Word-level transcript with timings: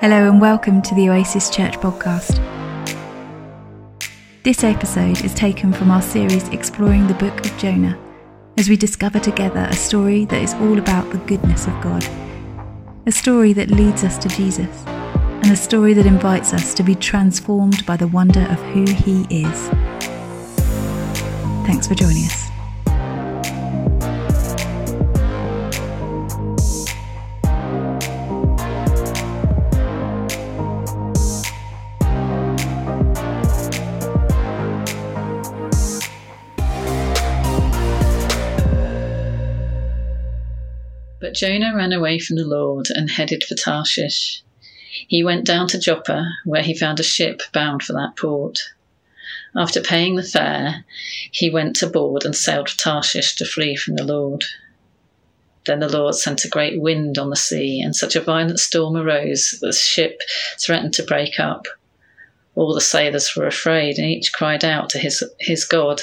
Hello 0.00 0.30
and 0.30 0.40
welcome 0.40 0.80
to 0.80 0.94
the 0.94 1.10
Oasis 1.10 1.50
Church 1.50 1.74
podcast. 1.74 2.40
This 4.42 4.64
episode 4.64 5.22
is 5.22 5.34
taken 5.34 5.74
from 5.74 5.90
our 5.90 6.00
series 6.00 6.48
exploring 6.48 7.06
the 7.06 7.12
book 7.12 7.38
of 7.44 7.54
Jonah 7.58 7.98
as 8.56 8.70
we 8.70 8.78
discover 8.78 9.20
together 9.20 9.66
a 9.68 9.74
story 9.74 10.24
that 10.24 10.42
is 10.42 10.54
all 10.54 10.78
about 10.78 11.10
the 11.10 11.18
goodness 11.18 11.66
of 11.66 11.78
God, 11.82 12.02
a 13.04 13.12
story 13.12 13.52
that 13.52 13.70
leads 13.70 14.02
us 14.02 14.16
to 14.16 14.30
Jesus, 14.30 14.84
and 14.86 15.50
a 15.50 15.54
story 15.54 15.92
that 15.92 16.06
invites 16.06 16.54
us 16.54 16.72
to 16.72 16.82
be 16.82 16.94
transformed 16.94 17.84
by 17.84 17.98
the 17.98 18.08
wonder 18.08 18.46
of 18.48 18.58
who 18.72 18.90
He 18.90 19.26
is. 19.28 19.68
Thanks 21.66 21.86
for 21.86 21.94
joining 21.94 22.24
us. 22.24 22.39
Jonah 41.40 41.74
ran 41.74 41.94
away 41.94 42.18
from 42.18 42.36
the 42.36 42.44
Lord 42.44 42.88
and 42.90 43.08
headed 43.08 43.44
for 43.44 43.54
Tarshish. 43.54 44.42
He 45.08 45.24
went 45.24 45.46
down 45.46 45.68
to 45.68 45.78
Joppa, 45.78 46.26
where 46.44 46.62
he 46.62 46.76
found 46.76 47.00
a 47.00 47.02
ship 47.02 47.40
bound 47.54 47.82
for 47.82 47.94
that 47.94 48.14
port. 48.14 48.58
After 49.56 49.80
paying 49.80 50.16
the 50.16 50.22
fare, 50.22 50.84
he 51.32 51.48
went 51.48 51.80
aboard 51.80 52.26
and 52.26 52.36
sailed 52.36 52.68
for 52.68 52.76
Tarshish 52.76 53.36
to 53.36 53.46
flee 53.46 53.74
from 53.74 53.96
the 53.96 54.04
Lord. 54.04 54.44
Then 55.64 55.80
the 55.80 55.88
Lord 55.88 56.14
sent 56.14 56.44
a 56.44 56.48
great 56.48 56.78
wind 56.78 57.16
on 57.16 57.30
the 57.30 57.36
sea, 57.36 57.80
and 57.80 57.96
such 57.96 58.14
a 58.14 58.20
violent 58.20 58.60
storm 58.60 58.94
arose 58.94 59.52
that 59.52 59.66
the 59.66 59.72
ship 59.72 60.20
threatened 60.58 60.92
to 60.92 61.04
break 61.04 61.40
up. 61.40 61.66
All 62.54 62.74
the 62.74 62.82
sailors 62.82 63.34
were 63.34 63.46
afraid, 63.46 63.96
and 63.96 64.06
each 64.06 64.34
cried 64.34 64.62
out 64.62 64.90
to 64.90 64.98
his, 64.98 65.24
his 65.38 65.64
God, 65.64 66.02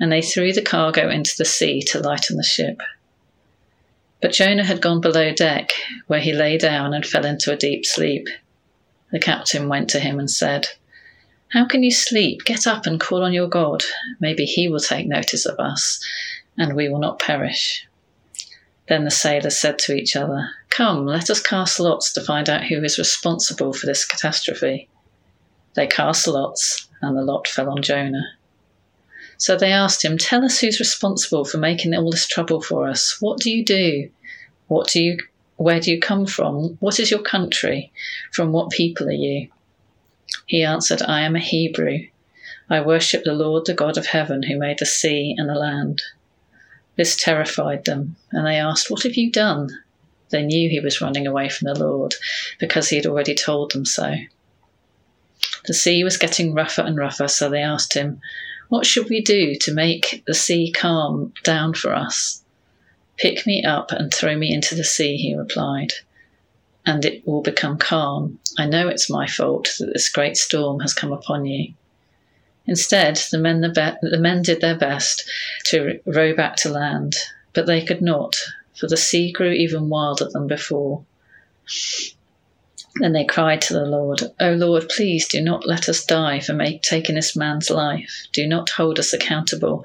and 0.00 0.10
they 0.10 0.22
threw 0.22 0.52
the 0.52 0.60
cargo 0.60 1.08
into 1.08 1.34
the 1.38 1.44
sea 1.44 1.82
to 1.82 2.00
lighten 2.00 2.36
the 2.36 2.42
ship. 2.42 2.82
But 4.22 4.32
Jonah 4.32 4.64
had 4.64 4.80
gone 4.80 5.00
below 5.00 5.32
deck, 5.32 5.72
where 6.06 6.20
he 6.20 6.32
lay 6.32 6.56
down 6.56 6.94
and 6.94 7.04
fell 7.04 7.26
into 7.26 7.52
a 7.52 7.56
deep 7.56 7.84
sleep. 7.84 8.28
The 9.10 9.18
captain 9.18 9.68
went 9.68 9.90
to 9.90 10.00
him 10.00 10.20
and 10.20 10.30
said, 10.30 10.68
How 11.48 11.66
can 11.66 11.82
you 11.82 11.90
sleep? 11.90 12.44
Get 12.44 12.64
up 12.66 12.86
and 12.86 13.00
call 13.00 13.24
on 13.24 13.32
your 13.32 13.48
God. 13.48 13.82
Maybe 14.20 14.44
he 14.44 14.68
will 14.68 14.78
take 14.78 15.08
notice 15.08 15.44
of 15.44 15.58
us, 15.58 16.00
and 16.56 16.76
we 16.76 16.88
will 16.88 17.00
not 17.00 17.18
perish. 17.18 17.84
Then 18.88 19.04
the 19.04 19.10
sailors 19.10 19.60
said 19.60 19.78
to 19.80 19.94
each 19.94 20.14
other, 20.14 20.50
Come, 20.70 21.04
let 21.04 21.28
us 21.28 21.42
cast 21.42 21.80
lots 21.80 22.12
to 22.12 22.20
find 22.20 22.48
out 22.48 22.64
who 22.64 22.82
is 22.84 22.98
responsible 22.98 23.72
for 23.72 23.86
this 23.86 24.04
catastrophe. 24.04 24.88
They 25.74 25.88
cast 25.88 26.28
lots, 26.28 26.88
and 27.00 27.16
the 27.16 27.22
lot 27.22 27.48
fell 27.48 27.68
on 27.70 27.82
Jonah. 27.82 28.24
So 29.42 29.56
they 29.56 29.72
asked 29.72 30.04
him, 30.04 30.18
Tell 30.18 30.44
us 30.44 30.60
who's 30.60 30.78
responsible 30.78 31.44
for 31.44 31.58
making 31.58 31.92
all 31.96 32.12
this 32.12 32.28
trouble 32.28 32.60
for 32.60 32.86
us. 32.88 33.16
What 33.18 33.40
do 33.40 33.50
you 33.50 33.64
do? 33.64 34.08
What 34.68 34.86
do 34.86 35.02
you 35.02 35.18
where 35.56 35.80
do 35.80 35.90
you 35.90 35.98
come 35.98 36.26
from? 36.26 36.76
What 36.78 37.00
is 37.00 37.10
your 37.10 37.22
country? 37.22 37.90
From 38.30 38.52
what 38.52 38.70
people 38.70 39.08
are 39.08 39.10
you? 39.28 39.48
He 40.46 40.62
answered, 40.62 41.02
I 41.02 41.22
am 41.22 41.34
a 41.34 41.40
Hebrew. 41.40 42.06
I 42.70 42.82
worship 42.82 43.24
the 43.24 43.32
Lord, 43.32 43.66
the 43.66 43.74
God 43.74 43.98
of 43.98 44.06
heaven, 44.06 44.44
who 44.44 44.56
made 44.60 44.78
the 44.78 44.86
sea 44.86 45.34
and 45.36 45.48
the 45.48 45.54
land. 45.54 46.02
This 46.94 47.16
terrified 47.16 47.84
them, 47.84 48.14
and 48.30 48.46
they 48.46 48.60
asked, 48.60 48.92
What 48.92 49.02
have 49.02 49.16
you 49.16 49.32
done? 49.32 49.70
They 50.30 50.42
knew 50.42 50.70
he 50.70 50.78
was 50.78 51.00
running 51.00 51.26
away 51.26 51.48
from 51.48 51.66
the 51.66 51.84
Lord, 51.84 52.14
because 52.60 52.90
he 52.90 52.96
had 52.96 53.06
already 53.06 53.34
told 53.34 53.72
them 53.72 53.86
so. 53.86 54.14
The 55.66 55.74
sea 55.74 56.04
was 56.04 56.16
getting 56.16 56.54
rougher 56.54 56.82
and 56.82 56.96
rougher, 56.96 57.26
so 57.26 57.48
they 57.48 57.62
asked 57.62 57.94
him, 57.94 58.20
what 58.68 58.86
should 58.86 59.08
we 59.08 59.20
do 59.20 59.54
to 59.60 59.74
make 59.74 60.22
the 60.26 60.34
sea 60.34 60.72
calm 60.72 61.32
down 61.44 61.74
for 61.74 61.94
us? 61.94 62.42
Pick 63.18 63.46
me 63.46 63.64
up 63.64 63.92
and 63.92 64.12
throw 64.12 64.36
me 64.36 64.52
into 64.52 64.74
the 64.74 64.84
sea, 64.84 65.16
he 65.16 65.34
replied, 65.34 65.92
and 66.86 67.04
it 67.04 67.26
will 67.26 67.42
become 67.42 67.78
calm. 67.78 68.38
I 68.58 68.66
know 68.66 68.88
it's 68.88 69.10
my 69.10 69.26
fault 69.26 69.68
that 69.78 69.92
this 69.92 70.08
great 70.08 70.36
storm 70.36 70.80
has 70.80 70.94
come 70.94 71.12
upon 71.12 71.46
you. 71.46 71.74
Instead, 72.66 73.16
the 73.30 73.38
men, 73.38 73.60
the, 73.60 73.68
be- 73.68 74.08
the 74.08 74.18
men 74.18 74.42
did 74.42 74.60
their 74.60 74.78
best 74.78 75.28
to 75.66 76.00
row 76.06 76.34
back 76.34 76.56
to 76.56 76.70
land, 76.70 77.14
but 77.52 77.66
they 77.66 77.84
could 77.84 78.00
not, 78.00 78.36
for 78.74 78.86
the 78.86 78.96
sea 78.96 79.32
grew 79.32 79.50
even 79.50 79.88
wilder 79.88 80.28
than 80.32 80.46
before. 80.46 81.04
Then 82.96 83.12
they 83.12 83.24
cried 83.24 83.62
to 83.62 83.74
the 83.74 83.86
Lord, 83.86 84.22
O 84.38 84.52
Lord, 84.52 84.88
please 84.88 85.26
do 85.26 85.40
not 85.40 85.66
let 85.66 85.88
us 85.88 86.04
die 86.04 86.40
for 86.40 86.52
make, 86.52 86.82
taking 86.82 87.14
this 87.14 87.34
man's 87.34 87.70
life. 87.70 88.26
Do 88.32 88.46
not 88.46 88.70
hold 88.70 88.98
us 88.98 89.12
accountable 89.12 89.82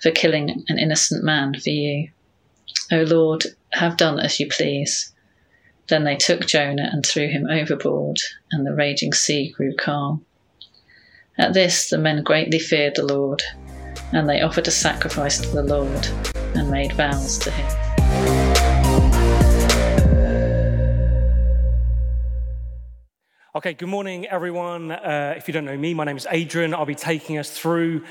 for 0.00 0.10
killing 0.10 0.64
an 0.68 0.78
innocent 0.78 1.22
man 1.22 1.54
for 1.54 1.70
you. 1.70 2.10
O 2.90 3.02
Lord, 3.02 3.44
have 3.72 3.96
done 3.96 4.18
as 4.18 4.40
you 4.40 4.48
please. 4.48 5.12
Then 5.88 6.04
they 6.04 6.16
took 6.16 6.46
Jonah 6.46 6.90
and 6.92 7.04
threw 7.04 7.28
him 7.28 7.46
overboard, 7.48 8.18
and 8.50 8.66
the 8.66 8.74
raging 8.74 9.12
sea 9.12 9.50
grew 9.50 9.74
calm. 9.76 10.24
At 11.38 11.52
this, 11.52 11.90
the 11.90 11.98
men 11.98 12.22
greatly 12.22 12.58
feared 12.58 12.96
the 12.96 13.04
Lord, 13.04 13.42
and 14.12 14.28
they 14.28 14.40
offered 14.40 14.66
a 14.66 14.72
sacrifice 14.72 15.38
to 15.40 15.48
the 15.48 15.62
Lord 15.62 16.08
and 16.54 16.70
made 16.70 16.92
vows 16.92 17.38
to 17.40 17.50
him. 17.50 18.45
Okay, 23.56 23.72
good 23.72 23.88
morning, 23.88 24.26
everyone. 24.26 24.92
Uh, 24.92 25.32
if 25.34 25.48
you 25.48 25.54
don't 25.54 25.64
know 25.64 25.78
me, 25.78 25.94
my 25.94 26.04
name 26.04 26.18
is 26.18 26.26
Adrian. 26.30 26.74
I'll 26.74 26.84
be 26.84 26.94
taking 26.94 27.38
us 27.38 27.50
through 27.50 28.04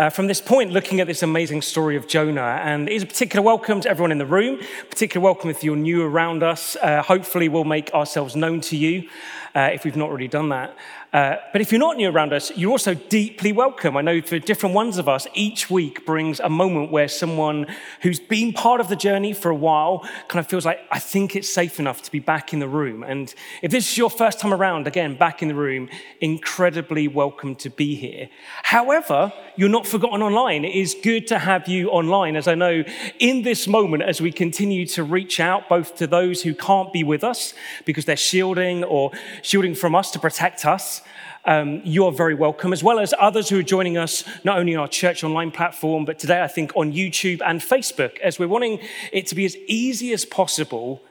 uh, 0.00 0.08
from 0.08 0.28
this 0.28 0.40
point, 0.40 0.72
looking 0.72 0.98
at 0.98 1.06
this 1.06 1.22
amazing 1.22 1.60
story 1.60 1.94
of 1.94 2.08
Jonah. 2.08 2.58
And 2.64 2.88
it 2.88 2.94
is 2.94 3.02
a 3.02 3.06
particular 3.06 3.42
welcome 3.44 3.82
to 3.82 3.90
everyone 3.90 4.12
in 4.12 4.16
the 4.16 4.24
room, 4.24 4.58
particular 4.88 5.22
welcome 5.22 5.50
if 5.50 5.62
you're 5.62 5.76
new 5.76 6.02
around 6.02 6.42
us. 6.42 6.74
Uh, 6.76 7.02
hopefully, 7.02 7.50
we'll 7.50 7.64
make 7.64 7.92
ourselves 7.92 8.34
known 8.34 8.62
to 8.62 8.78
you 8.78 9.10
uh, 9.54 9.68
if 9.74 9.84
we've 9.84 9.96
not 9.96 10.08
already 10.08 10.28
done 10.28 10.48
that. 10.48 10.74
Uh, 11.12 11.36
but 11.52 11.60
if 11.60 11.72
you're 11.72 11.80
not 11.80 11.96
new 11.96 12.08
around 12.08 12.32
us, 12.32 12.56
you're 12.56 12.70
also 12.70 12.94
deeply 12.94 13.50
welcome. 13.50 13.96
I 13.96 14.00
know 14.00 14.22
for 14.22 14.38
different 14.38 14.76
ones 14.76 14.96
of 14.96 15.08
us, 15.08 15.26
each 15.34 15.68
week 15.68 16.06
brings 16.06 16.38
a 16.38 16.48
moment 16.48 16.92
where 16.92 17.08
someone 17.08 17.66
who's 18.02 18.20
been 18.20 18.52
part 18.52 18.80
of 18.80 18.88
the 18.88 18.94
journey 18.94 19.32
for 19.32 19.50
a 19.50 19.54
while 19.54 20.08
kind 20.28 20.38
of 20.38 20.46
feels 20.46 20.64
like, 20.64 20.78
I 20.92 21.00
think 21.00 21.34
it's 21.34 21.48
safe 21.48 21.80
enough 21.80 22.00
to 22.02 22.12
be 22.12 22.20
back 22.20 22.52
in 22.52 22.60
the 22.60 22.68
room. 22.68 23.02
And 23.02 23.34
if 23.60 23.72
this 23.72 23.90
is 23.90 23.98
your 23.98 24.08
first 24.08 24.38
time 24.38 24.54
around, 24.54 24.86
again, 24.86 25.16
back 25.16 25.42
in 25.42 25.48
the 25.48 25.54
room, 25.54 25.88
incredibly 26.20 27.08
welcome 27.08 27.56
to 27.56 27.70
be 27.70 27.96
here. 27.96 28.28
However, 28.62 29.32
you're 29.56 29.68
not 29.68 29.88
forgotten 29.90 30.22
online. 30.22 30.64
It 30.64 30.74
is 30.74 30.96
good 31.02 31.26
to 31.26 31.38
have 31.38 31.68
you 31.68 31.90
online, 31.90 32.36
as 32.36 32.48
I 32.48 32.54
know 32.54 32.84
in 33.18 33.42
this 33.42 33.66
moment, 33.66 34.02
as 34.04 34.20
we 34.20 34.32
continue 34.32 34.86
to 34.86 35.02
reach 35.04 35.40
out 35.40 35.68
both 35.68 35.96
to 35.96 36.06
those 36.06 36.42
who 36.42 36.54
can't 36.54 36.92
be 36.92 37.04
with 37.04 37.24
us 37.24 37.54
because 37.84 38.04
they're 38.04 38.16
shielding 38.16 38.84
or 38.84 39.10
shielding 39.42 39.74
from 39.74 39.94
us 39.94 40.10
to 40.12 40.18
protect 40.18 40.64
us 40.64 41.02
um, 41.44 41.80
you're 41.84 42.12
very 42.12 42.34
welcome, 42.34 42.72
as 42.72 42.84
well 42.84 42.98
as 42.98 43.14
others 43.18 43.48
who 43.48 43.58
are 43.58 43.62
joining 43.62 43.96
us 43.96 44.24
not 44.44 44.58
only 44.58 44.74
on 44.74 44.80
our 44.82 44.88
church 44.88 45.24
online 45.24 45.50
platform, 45.50 46.04
but 46.04 46.18
today 46.18 46.42
I 46.42 46.48
think 46.48 46.72
on 46.76 46.92
YouTube 46.92 47.40
and 47.44 47.60
Facebook, 47.60 48.18
as 48.18 48.38
we're 48.38 48.48
wanting 48.48 48.80
it 49.12 49.26
to 49.28 49.34
be 49.34 49.44
as 49.44 49.56
easy 49.66 50.12
as 50.12 50.24
possible 50.24 51.02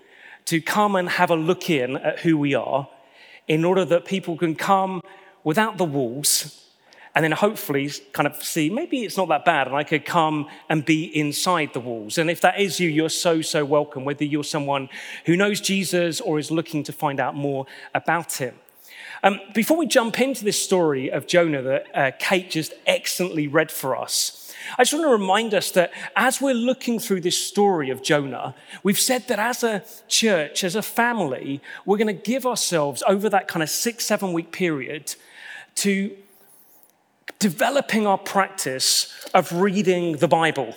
to 0.45 0.61
come 0.61 0.95
and 0.95 1.09
have 1.09 1.31
a 1.31 1.35
look 1.35 1.69
in 1.69 1.97
at 1.97 2.19
who 2.19 2.37
we 2.37 2.53
are 2.53 2.87
in 3.47 3.65
order 3.65 3.83
that 3.85 4.05
people 4.05 4.37
can 4.37 4.55
come 4.55 5.01
without 5.43 5.77
the 5.77 5.85
walls 5.85 6.68
and 7.15 7.23
then 7.23 7.31
hopefully 7.31 7.91
kind 8.13 8.27
of 8.27 8.41
see 8.43 8.69
maybe 8.69 9.03
it's 9.03 9.17
not 9.17 9.27
that 9.29 9.45
bad 9.45 9.67
and 9.67 9.75
I 9.75 9.83
could 9.83 10.05
come 10.05 10.47
and 10.69 10.85
be 10.85 11.05
inside 11.05 11.73
the 11.73 11.79
walls. 11.79 12.17
And 12.17 12.29
if 12.29 12.41
that 12.41 12.59
is 12.59 12.79
you, 12.79 12.89
you're 12.89 13.09
so, 13.09 13.41
so 13.41 13.65
welcome, 13.65 14.05
whether 14.05 14.23
you're 14.23 14.43
someone 14.43 14.89
who 15.25 15.35
knows 15.35 15.59
Jesus 15.59 16.21
or 16.21 16.39
is 16.39 16.51
looking 16.51 16.83
to 16.83 16.93
find 16.93 17.19
out 17.19 17.35
more 17.35 17.65
about 17.93 18.33
him. 18.33 18.55
Um, 19.21 19.39
before 19.53 19.75
we 19.75 19.85
jump 19.85 20.21
into 20.21 20.45
this 20.45 20.63
story 20.63 21.09
of 21.09 21.27
Jonah 21.27 21.61
that 21.61 21.87
uh, 21.93 22.11
Kate 22.19 22.49
just 22.49 22.73
excellently 22.87 23.47
read 23.47 23.69
for 23.71 23.97
us, 23.97 24.53
I 24.77 24.83
just 24.83 24.93
want 24.93 25.05
to 25.05 25.11
remind 25.11 25.53
us 25.53 25.71
that 25.71 25.91
as 26.15 26.41
we're 26.41 26.53
looking 26.53 26.99
through 26.99 27.21
this 27.21 27.37
story 27.37 27.89
of 27.89 28.01
Jonah, 28.01 28.55
we've 28.83 28.99
said 28.99 29.27
that 29.27 29.39
as 29.39 29.63
a 29.63 29.83
church, 30.07 30.63
as 30.63 30.75
a 30.75 30.81
family, 30.81 31.61
we're 31.85 31.97
going 31.97 32.07
to 32.07 32.13
give 32.13 32.45
ourselves 32.45 33.03
over 33.07 33.29
that 33.29 33.47
kind 33.47 33.63
of 33.63 33.69
six, 33.69 34.05
seven 34.05 34.31
week 34.31 34.51
period 34.51 35.15
to 35.75 36.15
developing 37.37 38.07
our 38.07 38.17
practice 38.17 39.27
of 39.33 39.51
reading 39.53 40.17
the 40.17 40.27
Bible 40.27 40.75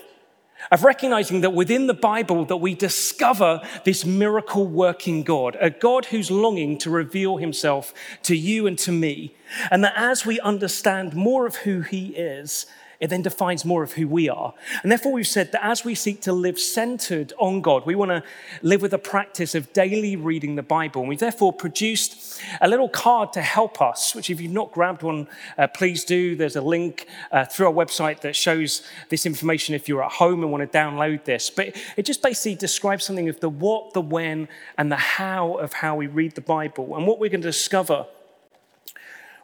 of 0.71 0.85
recognizing 0.85 1.41
that 1.41 1.51
within 1.51 1.87
the 1.87 1.95
Bible 1.95 2.45
that 2.45 2.59
we 2.59 2.75
discover 2.75 3.61
this 3.85 4.05
miracle 4.05 4.67
working 4.67 5.23
God, 5.23 5.57
a 5.61 5.71
God 5.71 6.07
who's 6.07 6.31
longing 6.31 6.79
to 6.79 6.91
reveal 6.91 7.39
himself 7.39 7.93
to 8.23 8.37
you 8.37 8.67
and 8.67 8.79
to 8.79 8.93
me. 8.93 9.35
And 9.71 9.83
that 9.85 9.95
as 9.97 10.25
we 10.25 10.41
understand 10.41 11.15
more 11.15 11.47
of 11.47 11.57
who 11.57 11.81
he 11.81 12.09
is, 12.09 12.67
it 13.03 13.11
then 13.11 13.21
defines 13.21 13.65
more 13.65 13.83
of 13.83 13.95
who 13.95 14.07
we 14.07 14.29
are. 14.29 14.55
And 14.85 14.93
therefore, 14.93 15.11
we've 15.11 15.27
said 15.27 15.51
that 15.51 15.67
as 15.67 15.85
we 15.85 15.97
seek 15.97 16.21
to 16.21 16.33
live 16.33 16.57
centered 16.57 17.33
on 17.37 17.61
God, 17.61 17.85
we 17.85 17.97
want 17.97 18.13
to 18.13 18.23
live 18.63 18.81
with 18.81 18.95
a 18.95 18.99
practice 18.99 19.57
of 19.57 19.73
daily 19.73 20.15
reading 20.15 20.55
the 20.55 20.63
Bible. 20.63 21.03
And 21.03 21.09
we've 21.09 21.19
therefore 21.19 21.53
produced 21.53 22.41
a 22.61 22.69
little 22.69 22.89
card 22.89 23.33
to 23.33 23.43
help 23.43 23.83
us, 23.83 24.15
which 24.15 24.31
if 24.31 24.41
you've 24.41 24.53
not 24.53 24.71
grabbed 24.71 25.03
one, 25.03 25.27
uh, 25.59 25.67
please 25.67 26.05
do. 26.05 26.37
There's 26.37 26.55
a 26.55 26.61
link 26.61 27.09
uh, 27.33 27.45
through 27.45 27.67
our 27.67 27.73
website 27.73 28.21
that 28.21 28.37
shows 28.37 28.83
this 29.09 29.27
information 29.27 29.75
if 29.75 29.89
you're 29.89 30.05
at 30.05 30.13
home 30.13 30.45
and 30.45 30.53
want 30.53 30.71
to 30.71 30.79
download 30.79 31.25
this. 31.25 31.51
But 31.51 31.75
it 31.97 32.05
just 32.05 32.23
basically 32.23 32.55
describes 32.55 33.05
something 33.05 33.29
of 33.29 33.41
the 33.41 33.49
what, 33.49 33.95
the 33.95 34.01
when, 34.01 34.47
and 34.79 34.93
the 34.93 34.97
how 34.97 35.55
of 35.55 35.73
how 35.73 35.97
we 35.97 36.07
read 36.07 36.37
the 36.37 36.41
Bible. 36.41 36.95
And 36.95 37.05
what 37.05 37.19
we're 37.19 37.31
going 37.31 37.43
to 37.43 37.49
discover 37.49 38.07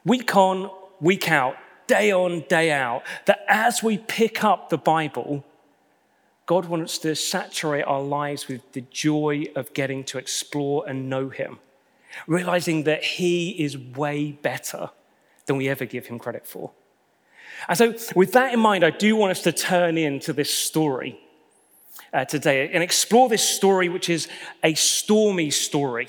week 0.04 0.36
on, 0.36 0.70
week 1.00 1.28
out, 1.28 1.56
day 1.88 2.12
on, 2.12 2.44
day 2.48 2.70
out, 2.70 3.02
that 3.26 3.44
as 3.48 3.82
we 3.82 3.98
pick 3.98 4.44
up 4.44 4.68
the 4.68 4.78
Bible, 4.78 5.44
God 6.46 6.66
wants 6.66 6.98
to 6.98 7.14
saturate 7.16 7.84
our 7.84 8.00
lives 8.00 8.46
with 8.46 8.72
the 8.72 8.82
joy 8.82 9.46
of 9.56 9.74
getting 9.74 10.04
to 10.04 10.18
explore 10.18 10.88
and 10.88 11.10
know 11.10 11.28
Him, 11.28 11.58
realizing 12.26 12.84
that 12.84 13.02
He 13.02 13.50
is 13.50 13.76
way 13.76 14.32
better 14.32 14.90
than 15.46 15.56
we 15.56 15.68
ever 15.68 15.84
give 15.84 16.06
Him 16.06 16.18
credit 16.18 16.46
for. 16.46 16.70
And 17.68 17.76
so, 17.76 17.94
with 18.14 18.32
that 18.32 18.54
in 18.54 18.60
mind, 18.60 18.84
I 18.84 18.90
do 18.90 19.16
want 19.16 19.32
us 19.32 19.42
to 19.42 19.52
turn 19.52 19.98
into 19.98 20.32
this 20.32 20.52
story 20.54 21.18
uh, 22.12 22.24
today 22.24 22.70
and 22.72 22.82
explore 22.82 23.28
this 23.28 23.42
story, 23.42 23.88
which 23.88 24.08
is 24.08 24.28
a 24.62 24.74
stormy 24.74 25.50
story. 25.50 26.08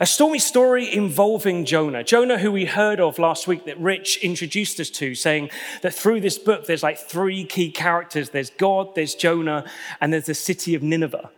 A 0.00 0.06
stormy 0.06 0.40
story 0.40 0.92
involving 0.92 1.64
Jonah. 1.64 2.02
Jonah, 2.02 2.38
who 2.38 2.50
we 2.50 2.64
heard 2.64 3.00
of 3.00 3.18
last 3.18 3.46
week 3.46 3.66
that 3.66 3.78
Rich 3.78 4.18
introduced 4.18 4.80
us 4.80 4.90
to, 4.90 5.14
saying 5.14 5.50
that 5.82 5.94
through 5.94 6.20
this 6.20 6.38
book 6.38 6.66
there's 6.66 6.82
like 6.82 6.98
three 6.98 7.44
key 7.44 7.70
characters 7.70 8.30
there's 8.30 8.50
God, 8.50 8.94
there's 8.94 9.14
Jonah, 9.14 9.64
and 10.00 10.12
there's 10.12 10.26
the 10.26 10.34
city 10.34 10.74
of 10.74 10.82
Nineveh. 10.82 11.30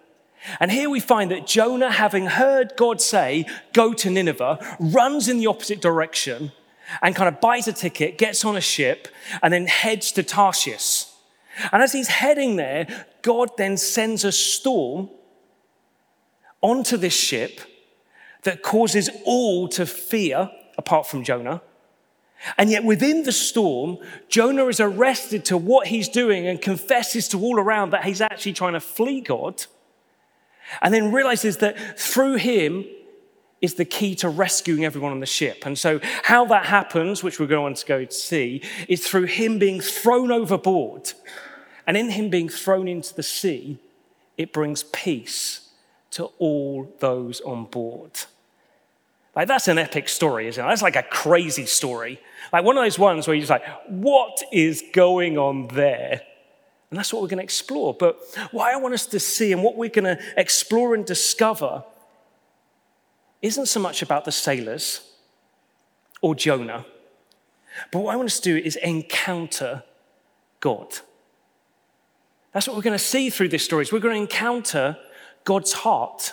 And 0.61 0.73
here 0.73 0.89
we 0.89 1.01
find 1.01 1.31
that 1.31 1.47
Jonah, 1.47 1.91
having 1.91 2.27
heard 2.27 2.73
God 2.77 3.01
say, 3.01 3.45
Go 3.75 3.93
to 3.93 4.09
Nineveh, 4.09 4.77
runs 4.81 5.29
in 5.29 5.39
the 5.39 5.47
opposite 5.47 5.83
direction 5.83 6.53
and 7.03 7.15
kind 7.15 7.29
of 7.29 7.41
buys 7.41 7.69
a 7.69 7.73
ticket, 7.73 8.17
gets 8.17 8.45
on 8.47 8.57
a 8.57 8.63
ship, 8.63 9.09
and 9.43 9.53
then 9.53 9.67
heads 9.67 10.11
to 10.13 10.23
Tarshish. 10.23 11.05
And 11.71 11.83
as 11.83 11.93
he's 11.93 12.09
heading 12.09 12.57
there, 12.57 12.87
God 13.21 13.51
then 13.59 13.77
sends 13.77 14.25
a 14.25 14.33
storm 14.33 15.11
onto 16.63 16.97
this 16.97 17.15
ship 17.15 17.61
that 18.49 18.63
causes 18.63 19.11
all 19.27 19.69
to 19.69 19.85
fear, 19.85 20.51
apart 20.79 21.07
from 21.07 21.23
Jonah. 21.23 21.61
And 22.57 22.71
yet, 22.71 22.83
within 22.83 23.25
the 23.25 23.33
storm, 23.33 23.99
Jonah 24.31 24.69
is 24.69 24.81
arrested 24.81 25.45
to 25.47 25.59
what 25.59 25.89
he's 25.89 26.09
doing 26.09 26.47
and 26.47 26.59
confesses 26.59 27.29
to 27.29 27.39
all 27.39 27.61
around 27.61 27.91
that 27.91 28.07
he's 28.07 28.23
actually 28.23 28.55
trying 28.55 28.73
to 28.73 28.81
flee 28.81 29.21
God. 29.21 29.67
And 30.81 30.95
then 30.95 31.13
realizes 31.13 31.59
that 31.59 32.01
through 32.01 32.37
him 32.37 32.87
is 33.61 33.75
the 33.75 33.85
key 33.85 34.15
to 34.15 34.31
rescuing 34.31 34.83
everyone 34.83 35.13
on 35.13 35.21
the 35.21 35.27
ship. 35.27 35.67
And 35.67 35.79
so, 35.79 36.01
how 36.23 36.47
that 36.47 36.65
happens, 36.65 37.23
which 37.23 37.39
we're 37.39 37.49
going 37.49 37.75
to 37.75 37.85
go 37.85 38.07
to 38.07 38.11
see, 38.11 38.63
is 38.89 39.07
through 39.07 39.25
him 39.25 39.59
being 39.59 39.83
thrown 39.83 40.33
overboard. 40.33 41.13
And 41.87 41.99
in 41.99 42.09
him 42.13 42.31
being 42.31 42.49
thrown 42.49 42.89
into 42.89 43.15
the 43.15 43.23
sea, 43.23 43.79
it 44.39 44.55
brings 44.55 44.85
peace 44.85 45.69
to 46.13 46.31
all 46.39 46.97
those 47.01 47.43
on 47.43 47.67
board. 47.67 48.13
Like, 49.39 49.47
that's 49.47 49.69
an 49.69 49.79
epic 49.79 50.09
story, 50.09 50.49
isn't 50.49 50.65
it? 50.65 50.67
That's 50.67 50.83
like 50.83 50.97
a 50.97 51.05
crazy 51.05 51.65
story. 51.65 52.21
Like 52.53 52.65
one 52.65 52.77
of 52.77 52.83
those 52.83 52.99
ones 52.99 53.29
where 53.29 53.37
you're 53.37 53.47
just 53.47 53.51
like, 53.51 53.63
what 53.87 54.43
is 54.51 54.83
going 54.93 55.39
on 55.39 55.69
there? 55.69 56.23
And 56.91 56.99
that's 56.99 57.13
what 57.13 57.23
we're 57.23 57.29
going 57.29 57.39
to 57.39 57.45
explore. 57.45 57.95
But 57.95 58.19
what 58.51 58.75
I 58.75 58.77
want 58.79 58.95
us 58.95 59.07
to 59.07 59.21
see 59.21 59.53
and 59.53 59.63
what 59.63 59.77
we're 59.77 59.91
going 59.91 60.17
to 60.17 60.19
explore 60.37 60.93
and 60.93 61.07
discover 61.07 61.85
isn't 63.41 63.67
so 63.67 63.79
much 63.79 64.03
about 64.03 64.25
the 64.25 64.33
sailors 64.33 65.09
or 66.21 66.35
Jonah, 66.35 66.85
but 67.93 68.01
what 68.01 68.15
I 68.15 68.17
want 68.17 68.27
us 68.27 68.41
to 68.41 68.43
do 68.43 68.57
is 68.57 68.75
encounter 68.75 69.85
God. 70.59 70.99
That's 72.53 72.67
what 72.67 72.75
we're 72.75 72.83
going 72.83 72.99
to 72.99 73.05
see 73.05 73.31
through 73.31 73.51
this 73.51 73.65
story. 73.65 73.83
Is 73.83 73.93
we're 73.93 74.01
going 74.01 74.17
to 74.17 74.21
encounter 74.21 74.99
God's 75.45 75.75
heart. 75.75 76.33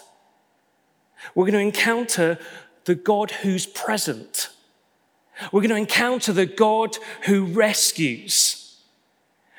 We're 1.35 1.45
going 1.45 1.53
to 1.53 1.59
encounter 1.59 2.39
the 2.85 2.95
God 2.95 3.31
who's 3.31 3.65
present. 3.65 4.49
We're 5.51 5.61
going 5.61 5.69
to 5.69 5.75
encounter 5.75 6.31
the 6.31 6.45
God 6.45 6.97
who 7.25 7.45
rescues. 7.45 8.79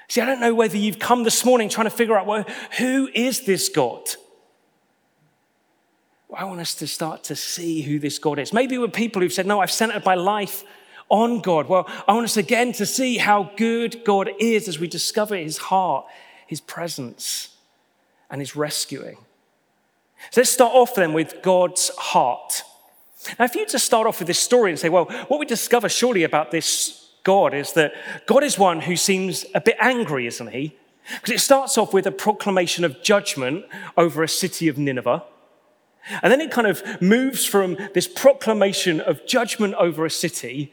See, 0.08 0.20
I 0.20 0.26
don't 0.26 0.40
know 0.40 0.55
whether 0.55 0.76
you've 0.76 0.99
come 0.99 1.25
this 1.25 1.44
morning 1.44 1.69
trying 1.69 1.87
to 1.87 1.90
figure 1.90 2.17
out 2.17 2.26
well, 2.26 2.44
who 2.78 3.08
is 3.12 3.40
this 3.40 3.69
God? 3.69 4.08
Well, 6.28 6.40
I 6.40 6.44
want 6.44 6.61
us 6.61 6.75
to 6.76 6.87
start 6.87 7.25
to 7.25 7.37
see 7.37 7.82
who 7.82 7.99
this 7.99 8.19
God 8.19 8.38
is. 8.38 8.52
Maybe 8.52 8.78
we're 8.78 8.88
people 8.88 9.23
who've 9.23 9.32
said, 9.32 9.46
No, 9.46 9.61
I've 9.61 9.70
centered 9.70 10.05
my 10.05 10.14
life 10.14 10.64
on 11.08 11.40
God. 11.40 11.69
Well, 11.69 11.88
I 12.08 12.14
want 12.14 12.25
us 12.25 12.37
again 12.37 12.72
to 12.75 12.87
see 12.87 13.17
how 13.19 13.50
good 13.56 14.05
God 14.05 14.31
is 14.38 14.69
as 14.69 14.79
we 14.79 14.88
discover 14.88 15.37
his 15.37 15.58
heart, 15.58 16.06
his 16.46 16.61
presence, 16.61 17.56
and 18.31 18.40
his 18.40 18.56
rescuing. 18.56 19.19
So 20.31 20.40
let's 20.40 20.50
start 20.50 20.75
off 20.75 20.94
then 20.94 21.12
with 21.12 21.43
God's 21.43 21.90
heart. 21.96 22.62
Now, 23.38 23.44
if 23.44 23.55
you 23.55 23.67
just 23.67 23.84
start 23.84 24.06
off 24.06 24.19
with 24.19 24.28
this 24.28 24.38
story 24.38 24.70
and 24.70 24.78
say, 24.78 24.88
well, 24.88 25.06
what 25.28 25.40
we 25.40 25.46
discover 25.46 25.88
surely 25.88 26.23
about 26.23 26.50
this 26.50 27.02
God 27.23 27.55
is 27.55 27.73
that 27.73 27.93
God 28.26 28.44
is 28.44 28.56
one 28.56 28.81
who 28.81 28.94
seems 28.94 29.44
a 29.55 29.61
bit 29.61 29.76
angry, 29.81 30.28
isn't 30.28 30.52
he? 30.52 30.76
Because 31.14 31.34
it 31.34 31.40
starts 31.40 31.76
off 31.76 31.93
with 31.93 32.06
a 32.06 32.12
proclamation 32.12 32.84
of 32.84 33.02
judgment 33.02 33.64
over 33.96 34.23
a 34.23 34.28
city 34.28 34.69
of 34.69 34.78
Nineveh. 34.78 35.25
And 36.23 36.32
then 36.32 36.40
it 36.40 36.52
kind 36.52 36.69
of 36.69 37.02
moves 37.02 37.44
from 37.44 37.76
this 37.94 38.06
proclamation 38.06 39.00
of 39.00 39.26
judgment 39.26 39.75
over 39.75 40.05
a 40.06 40.11
city 40.11 40.72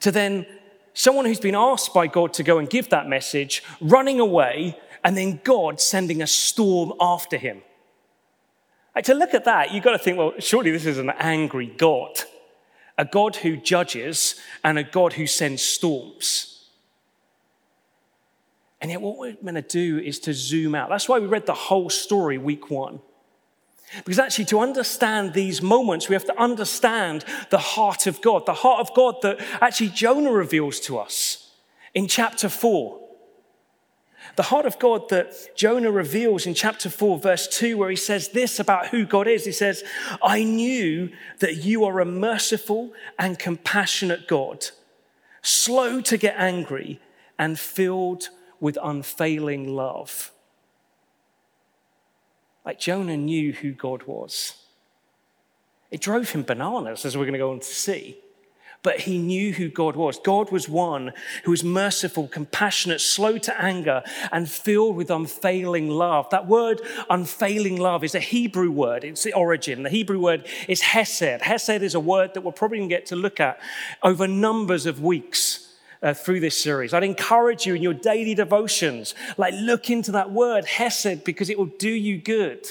to 0.00 0.12
then 0.12 0.44
someone 0.92 1.24
who's 1.24 1.40
been 1.40 1.54
asked 1.54 1.94
by 1.94 2.06
God 2.06 2.34
to 2.34 2.42
go 2.42 2.58
and 2.58 2.68
give 2.68 2.90
that 2.90 3.08
message 3.08 3.62
running 3.80 4.20
away, 4.20 4.78
and 5.02 5.16
then 5.16 5.40
God 5.44 5.80
sending 5.80 6.20
a 6.20 6.26
storm 6.26 6.92
after 7.00 7.38
him. 7.38 7.62
To 9.04 9.14
look 9.14 9.34
at 9.34 9.44
that, 9.44 9.72
you've 9.72 9.84
got 9.84 9.92
to 9.92 9.98
think, 9.98 10.18
well, 10.18 10.32
surely 10.38 10.70
this 10.70 10.86
is 10.86 10.98
an 10.98 11.10
angry 11.10 11.66
God, 11.66 12.20
a 12.96 13.04
God 13.04 13.36
who 13.36 13.56
judges 13.56 14.36
and 14.64 14.78
a 14.78 14.84
God 14.84 15.12
who 15.12 15.26
sends 15.26 15.62
storms. 15.62 16.64
And 18.80 18.90
yet, 18.90 19.00
what 19.00 19.18
we're 19.18 19.34
going 19.34 19.54
to 19.54 19.62
do 19.62 19.98
is 19.98 20.18
to 20.20 20.34
zoom 20.34 20.74
out. 20.74 20.88
That's 20.88 21.08
why 21.08 21.18
we 21.18 21.26
read 21.26 21.46
the 21.46 21.54
whole 21.54 21.90
story 21.90 22.38
week 22.38 22.70
one. 22.70 23.00
Because 24.04 24.18
actually, 24.18 24.46
to 24.46 24.60
understand 24.60 25.32
these 25.32 25.62
moments, 25.62 26.08
we 26.08 26.14
have 26.14 26.24
to 26.24 26.40
understand 26.40 27.24
the 27.50 27.58
heart 27.58 28.06
of 28.06 28.20
God, 28.20 28.44
the 28.46 28.54
heart 28.54 28.80
of 28.80 28.94
God 28.94 29.16
that 29.22 29.40
actually 29.60 29.90
Jonah 29.90 30.32
reveals 30.32 30.80
to 30.80 30.98
us 30.98 31.52
in 31.94 32.08
chapter 32.08 32.48
4. 32.48 33.05
The 34.34 34.42
heart 34.44 34.66
of 34.66 34.78
God 34.78 35.08
that 35.10 35.56
Jonah 35.56 35.90
reveals 35.90 36.46
in 36.46 36.54
chapter 36.54 36.90
4, 36.90 37.18
verse 37.18 37.46
2, 37.48 37.78
where 37.78 37.90
he 37.90 37.96
says 37.96 38.28
this 38.28 38.58
about 38.58 38.88
who 38.88 39.06
God 39.06 39.28
is. 39.28 39.44
He 39.44 39.52
says, 39.52 39.84
I 40.22 40.42
knew 40.42 41.10
that 41.38 41.58
you 41.58 41.84
are 41.84 42.00
a 42.00 42.04
merciful 42.04 42.92
and 43.18 43.38
compassionate 43.38 44.26
God, 44.26 44.66
slow 45.42 46.00
to 46.02 46.16
get 46.16 46.34
angry 46.36 47.00
and 47.38 47.58
filled 47.58 48.30
with 48.58 48.76
unfailing 48.82 49.74
love. 49.74 50.32
Like 52.64 52.80
Jonah 52.80 53.16
knew 53.16 53.52
who 53.52 53.72
God 53.72 54.02
was. 54.02 54.54
It 55.90 56.00
drove 56.00 56.30
him 56.30 56.42
bananas, 56.42 57.04
as 57.04 57.16
we're 57.16 57.24
going 57.24 57.34
to 57.34 57.38
go 57.38 57.52
on 57.52 57.60
to 57.60 57.64
see 57.64 58.18
but 58.82 59.00
he 59.00 59.18
knew 59.18 59.52
who 59.52 59.68
God 59.68 59.96
was. 59.96 60.18
God 60.18 60.52
was 60.52 60.68
one 60.68 61.12
who 61.44 61.50
was 61.50 61.64
merciful, 61.64 62.28
compassionate, 62.28 63.00
slow 63.00 63.38
to 63.38 63.60
anger, 63.60 64.02
and 64.30 64.48
filled 64.48 64.96
with 64.96 65.10
unfailing 65.10 65.88
love. 65.88 66.30
That 66.30 66.46
word, 66.46 66.80
unfailing 67.10 67.78
love, 67.78 68.04
is 68.04 68.14
a 68.14 68.20
Hebrew 68.20 68.70
word. 68.70 69.04
It's 69.04 69.24
the 69.24 69.32
origin. 69.32 69.82
The 69.82 69.90
Hebrew 69.90 70.20
word 70.20 70.46
is 70.68 70.80
hesed. 70.82 71.42
Hesed 71.42 71.82
is 71.82 71.94
a 71.94 72.00
word 72.00 72.34
that 72.34 72.42
we're 72.42 72.52
probably 72.52 72.78
going 72.78 72.88
to 72.88 72.94
get 72.94 73.06
to 73.06 73.16
look 73.16 73.40
at 73.40 73.58
over 74.02 74.28
numbers 74.28 74.86
of 74.86 75.02
weeks. 75.02 75.62
Uh, 76.02 76.12
through 76.12 76.38
this 76.38 76.62
series, 76.62 76.92
I'd 76.92 77.02
encourage 77.02 77.64
you 77.64 77.74
in 77.74 77.82
your 77.82 77.94
daily 77.94 78.34
devotions, 78.34 79.14
like 79.38 79.54
look 79.54 79.88
into 79.88 80.12
that 80.12 80.30
word 80.30 80.66
hesed 80.66 81.24
because 81.24 81.48
it 81.48 81.58
will 81.58 81.72
do 81.78 81.88
you 81.88 82.18
good. 82.18 82.70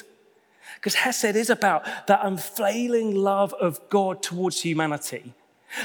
Because 0.75 0.93
hesed 0.93 1.35
is 1.35 1.49
about 1.49 1.83
that 2.05 2.19
unfailing 2.21 3.15
love 3.15 3.51
of 3.55 3.81
God 3.89 4.21
towards 4.21 4.61
humanity 4.61 5.33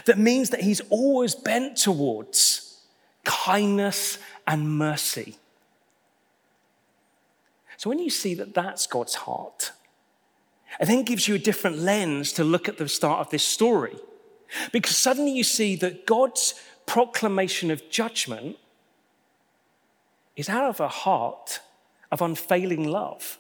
that 0.05 0.19
means 0.19 0.51
that 0.51 0.61
he's 0.61 0.81
always 0.91 1.35
bent 1.35 1.77
towards 1.77 2.83
kindness 3.25 4.19
and 4.47 4.69
mercy. 4.79 5.37
So 7.77 7.89
when 7.89 7.99
you 7.99 8.11
see 8.11 8.35
that 8.35 8.55
that's 8.55 8.87
God's 8.87 9.15
heart, 9.15 9.73
it 10.79 10.87
then 10.87 11.03
gives 11.03 11.27
you 11.27 11.35
a 11.35 11.39
different 11.39 11.79
lens 11.79 12.33
to 12.35 12.45
look 12.45 12.69
at 12.69 12.79
the 12.79 12.89
start 12.89 13.21
of 13.21 13.31
this 13.31 13.43
story. 13.43 13.97
Because 14.73 14.97
suddenly 14.97 15.33
you 15.33 15.45
see 15.45 15.77
that 15.77 16.07
God's 16.07 16.55
proclamation 16.87 17.71
of 17.71 17.89
judgment 17.89 18.57
is 20.37 20.49
out 20.49 20.65
of 20.65 20.81
a 20.81 20.89
heart 20.89 21.61
of 22.11 22.21
unfailing 22.21 22.87
love, 22.89 23.39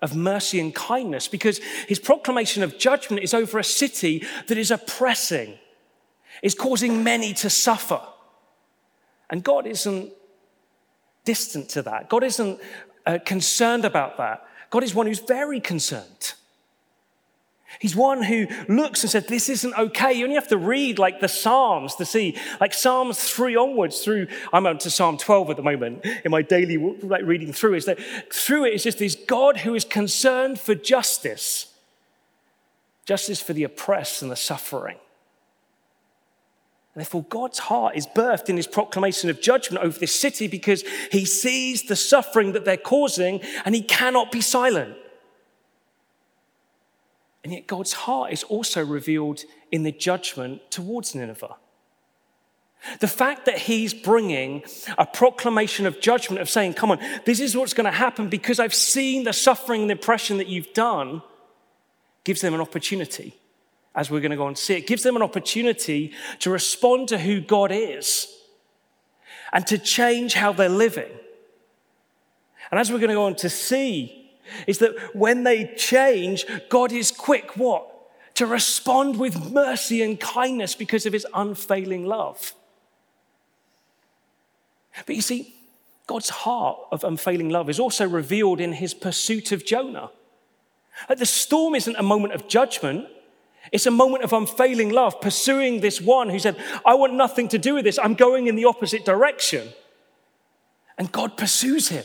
of 0.00 0.14
mercy 0.14 0.60
and 0.60 0.74
kindness, 0.74 1.28
because 1.28 1.58
his 1.88 1.98
proclamation 1.98 2.62
of 2.62 2.78
judgment 2.78 3.22
is 3.22 3.34
over 3.34 3.58
a 3.58 3.64
city 3.64 4.24
that 4.46 4.58
is 4.58 4.70
oppressing, 4.70 5.58
is 6.42 6.54
causing 6.54 7.02
many 7.02 7.34
to 7.34 7.50
suffer. 7.50 8.00
And 9.30 9.42
God 9.42 9.66
isn't 9.66 10.12
distant 11.24 11.68
to 11.70 11.82
that. 11.82 12.08
God 12.08 12.24
isn't 12.24 12.60
uh, 13.06 13.18
concerned 13.24 13.84
about 13.84 14.16
that. 14.18 14.46
God 14.70 14.84
is 14.84 14.94
one 14.94 15.06
who's 15.06 15.18
very 15.18 15.60
concerned. 15.60 16.34
He's 17.80 17.94
one 17.94 18.22
who 18.22 18.46
looks 18.66 19.02
and 19.02 19.10
says, 19.10 19.26
This 19.26 19.48
isn't 19.48 19.74
okay. 19.74 20.12
You 20.12 20.24
only 20.24 20.36
have 20.36 20.48
to 20.48 20.56
read 20.56 20.98
like 20.98 21.20
the 21.20 21.28
Psalms 21.28 21.94
to 21.96 22.06
see, 22.06 22.36
like 22.60 22.72
Psalms 22.72 23.20
3 23.20 23.56
onwards 23.56 24.00
through, 24.00 24.26
I'm 24.52 24.66
up 24.66 24.80
to 24.80 24.90
Psalm 24.90 25.18
12 25.18 25.50
at 25.50 25.56
the 25.56 25.62
moment 25.62 26.04
in 26.24 26.30
my 26.30 26.42
daily 26.42 26.76
like, 26.76 27.22
reading 27.24 27.52
through, 27.52 27.74
is 27.74 27.84
that 27.84 27.98
through 28.32 28.66
it 28.66 28.74
is 28.74 28.84
just 28.84 28.98
this 28.98 29.14
God 29.14 29.58
who 29.58 29.74
is 29.74 29.84
concerned 29.84 30.58
for 30.58 30.74
justice, 30.74 31.72
justice 33.04 33.40
for 33.40 33.52
the 33.52 33.64
oppressed 33.64 34.22
and 34.22 34.30
the 34.30 34.36
suffering. 34.36 34.96
And 36.94 37.04
therefore, 37.04 37.26
God's 37.28 37.60
heart 37.60 37.96
is 37.96 38.08
birthed 38.08 38.48
in 38.48 38.56
his 38.56 38.66
proclamation 38.66 39.30
of 39.30 39.40
judgment 39.40 39.84
over 39.84 39.96
this 39.96 40.18
city 40.18 40.48
because 40.48 40.82
he 41.12 41.24
sees 41.26 41.84
the 41.84 41.94
suffering 41.94 42.52
that 42.52 42.64
they're 42.64 42.76
causing 42.76 43.40
and 43.64 43.74
he 43.74 43.82
cannot 43.82 44.32
be 44.32 44.40
silent. 44.40 44.96
And 47.48 47.54
yet, 47.54 47.66
God's 47.66 47.94
heart 47.94 48.30
is 48.30 48.42
also 48.44 48.84
revealed 48.84 49.44
in 49.72 49.82
the 49.82 49.90
judgment 49.90 50.70
towards 50.70 51.14
Nineveh. 51.14 51.56
The 53.00 53.08
fact 53.08 53.46
that 53.46 53.56
he's 53.56 53.94
bringing 53.94 54.64
a 54.98 55.06
proclamation 55.06 55.86
of 55.86 55.98
judgment, 55.98 56.42
of 56.42 56.50
saying, 56.50 56.74
Come 56.74 56.90
on, 56.90 56.98
this 57.24 57.40
is 57.40 57.56
what's 57.56 57.72
going 57.72 57.86
to 57.86 57.90
happen 57.90 58.28
because 58.28 58.60
I've 58.60 58.74
seen 58.74 59.24
the 59.24 59.32
suffering 59.32 59.80
and 59.80 59.88
the 59.88 59.94
oppression 59.94 60.36
that 60.36 60.48
you've 60.48 60.74
done, 60.74 61.22
gives 62.22 62.42
them 62.42 62.52
an 62.52 62.60
opportunity, 62.60 63.34
as 63.94 64.10
we're 64.10 64.20
going 64.20 64.30
to 64.30 64.36
go 64.36 64.46
and 64.46 64.58
see. 64.58 64.74
It 64.74 64.86
gives 64.86 65.02
them 65.02 65.16
an 65.16 65.22
opportunity 65.22 66.12
to 66.40 66.50
respond 66.50 67.08
to 67.08 67.18
who 67.18 67.40
God 67.40 67.72
is 67.72 68.28
and 69.54 69.66
to 69.68 69.78
change 69.78 70.34
how 70.34 70.52
they're 70.52 70.68
living. 70.68 71.12
And 72.70 72.78
as 72.78 72.92
we're 72.92 72.98
going 72.98 73.08
to 73.08 73.14
go 73.14 73.24
on 73.24 73.36
to 73.36 73.48
see, 73.48 74.17
is 74.66 74.78
that 74.78 75.14
when 75.14 75.44
they 75.44 75.72
change, 75.76 76.46
God 76.68 76.92
is 76.92 77.10
quick, 77.10 77.56
what? 77.56 77.86
To 78.34 78.46
respond 78.46 79.18
with 79.18 79.52
mercy 79.52 80.02
and 80.02 80.18
kindness 80.18 80.74
because 80.74 81.06
of 81.06 81.12
his 81.12 81.26
unfailing 81.34 82.06
love. 82.06 82.54
But 85.06 85.16
you 85.16 85.22
see, 85.22 85.54
God's 86.06 86.30
heart 86.30 86.78
of 86.90 87.04
unfailing 87.04 87.50
love 87.50 87.68
is 87.68 87.78
also 87.78 88.08
revealed 88.08 88.60
in 88.60 88.72
his 88.72 88.94
pursuit 88.94 89.52
of 89.52 89.64
Jonah. 89.64 90.10
The 91.14 91.26
storm 91.26 91.74
isn't 91.74 91.96
a 91.96 92.02
moment 92.02 92.32
of 92.32 92.48
judgment, 92.48 93.06
it's 93.70 93.86
a 93.86 93.90
moment 93.90 94.24
of 94.24 94.32
unfailing 94.32 94.90
love, 94.90 95.20
pursuing 95.20 95.80
this 95.80 96.00
one 96.00 96.30
who 96.30 96.38
said, 96.38 96.56
I 96.84 96.94
want 96.94 97.14
nothing 97.14 97.48
to 97.48 97.58
do 97.58 97.74
with 97.74 97.84
this, 97.84 97.98
I'm 97.98 98.14
going 98.14 98.46
in 98.46 98.56
the 98.56 98.64
opposite 98.64 99.04
direction. 99.04 99.68
And 100.96 101.12
God 101.12 101.36
pursues 101.36 101.88
him. 101.88 102.04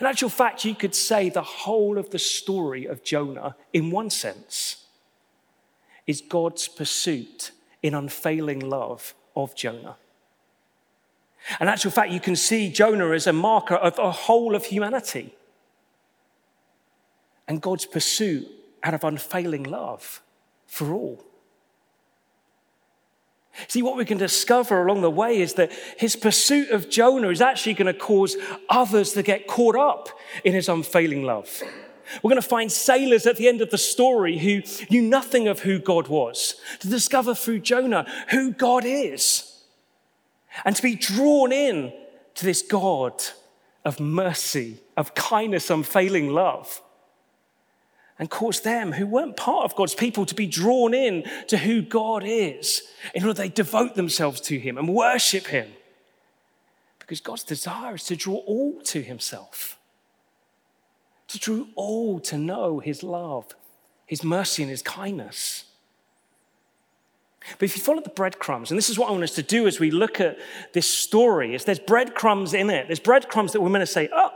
In 0.00 0.06
actual 0.06 0.30
fact, 0.30 0.64
you 0.64 0.74
could 0.74 0.94
say 0.94 1.28
the 1.28 1.42
whole 1.42 1.98
of 1.98 2.10
the 2.10 2.18
story 2.18 2.86
of 2.86 3.04
Jonah, 3.04 3.56
in 3.72 3.90
one 3.90 4.10
sense, 4.10 4.86
is 6.06 6.20
God's 6.20 6.68
pursuit 6.68 7.50
in 7.82 7.94
unfailing 7.94 8.60
love 8.60 9.14
of 9.36 9.54
Jonah. 9.54 9.96
In 11.60 11.68
actual 11.68 11.90
fact, 11.90 12.10
you 12.10 12.20
can 12.20 12.36
see 12.36 12.70
Jonah 12.70 13.10
as 13.10 13.26
a 13.26 13.32
marker 13.32 13.74
of 13.74 13.98
a 13.98 14.10
whole 14.10 14.54
of 14.54 14.64
humanity 14.64 15.34
and 17.46 17.60
God's 17.60 17.84
pursuit 17.84 18.46
out 18.82 18.94
of 18.94 19.04
unfailing 19.04 19.64
love 19.64 20.22
for 20.66 20.92
all. 20.92 21.22
See, 23.68 23.82
what 23.82 23.96
we 23.96 24.04
can 24.04 24.18
discover 24.18 24.82
along 24.82 25.02
the 25.02 25.10
way 25.10 25.40
is 25.40 25.54
that 25.54 25.72
his 25.96 26.16
pursuit 26.16 26.70
of 26.70 26.90
Jonah 26.90 27.28
is 27.28 27.40
actually 27.40 27.74
going 27.74 27.92
to 27.92 27.98
cause 27.98 28.36
others 28.68 29.12
to 29.12 29.22
get 29.22 29.46
caught 29.46 29.76
up 29.76 30.08
in 30.44 30.52
his 30.54 30.68
unfailing 30.68 31.22
love. 31.22 31.62
We're 32.22 32.30
going 32.30 32.42
to 32.42 32.48
find 32.48 32.70
sailors 32.70 33.26
at 33.26 33.36
the 33.36 33.48
end 33.48 33.60
of 33.60 33.70
the 33.70 33.78
story 33.78 34.38
who 34.38 34.62
knew 34.90 35.02
nothing 35.02 35.48
of 35.48 35.60
who 35.60 35.78
God 35.78 36.08
was, 36.08 36.56
to 36.80 36.88
discover 36.88 37.34
through 37.34 37.60
Jonah 37.60 38.06
who 38.30 38.52
God 38.52 38.84
is, 38.84 39.62
and 40.64 40.76
to 40.76 40.82
be 40.82 40.96
drawn 40.96 41.52
in 41.52 41.92
to 42.34 42.44
this 42.44 42.62
God 42.62 43.22
of 43.84 44.00
mercy, 44.00 44.80
of 44.96 45.14
kindness, 45.14 45.70
unfailing 45.70 46.28
love 46.28 46.82
and 48.18 48.30
cause 48.30 48.60
them 48.60 48.92
who 48.92 49.06
weren't 49.06 49.36
part 49.36 49.64
of 49.64 49.76
God's 49.76 49.94
people 49.94 50.24
to 50.26 50.34
be 50.34 50.46
drawn 50.46 50.94
in 50.94 51.24
to 51.48 51.58
who 51.58 51.82
God 51.82 52.22
is 52.24 52.82
in 53.14 53.24
order 53.24 53.34
they 53.34 53.48
devote 53.48 53.94
themselves 53.94 54.40
to 54.42 54.58
Him 54.58 54.78
and 54.78 54.88
worship 54.88 55.48
Him. 55.48 55.68
Because 56.98 57.20
God's 57.20 57.44
desire 57.44 57.96
is 57.96 58.04
to 58.04 58.16
draw 58.16 58.36
all 58.46 58.80
to 58.82 59.02
Himself, 59.02 59.78
to 61.28 61.38
draw 61.38 61.64
all 61.74 62.20
to 62.20 62.38
know 62.38 62.78
His 62.78 63.02
love, 63.02 63.54
His 64.06 64.22
mercy, 64.22 64.62
and 64.62 64.70
His 64.70 64.82
kindness. 64.82 65.64
But 67.58 67.64
if 67.64 67.76
you 67.76 67.82
follow 67.82 68.00
the 68.00 68.08
breadcrumbs, 68.08 68.70
and 68.70 68.78
this 68.78 68.88
is 68.88 68.98
what 68.98 69.08
I 69.08 69.12
want 69.12 69.24
us 69.24 69.34
to 69.34 69.42
do 69.42 69.66
as 69.66 69.78
we 69.78 69.90
look 69.90 70.18
at 70.18 70.38
this 70.72 70.86
story, 70.86 71.54
is 71.54 71.64
there's 71.64 71.78
breadcrumbs 71.78 72.54
in 72.54 72.70
it. 72.70 72.86
There's 72.86 73.00
breadcrumbs 73.00 73.52
that 73.52 73.60
we're 73.60 73.68
going 73.68 73.80
to 73.80 73.86
say, 73.86 74.08
oh, 74.12 74.30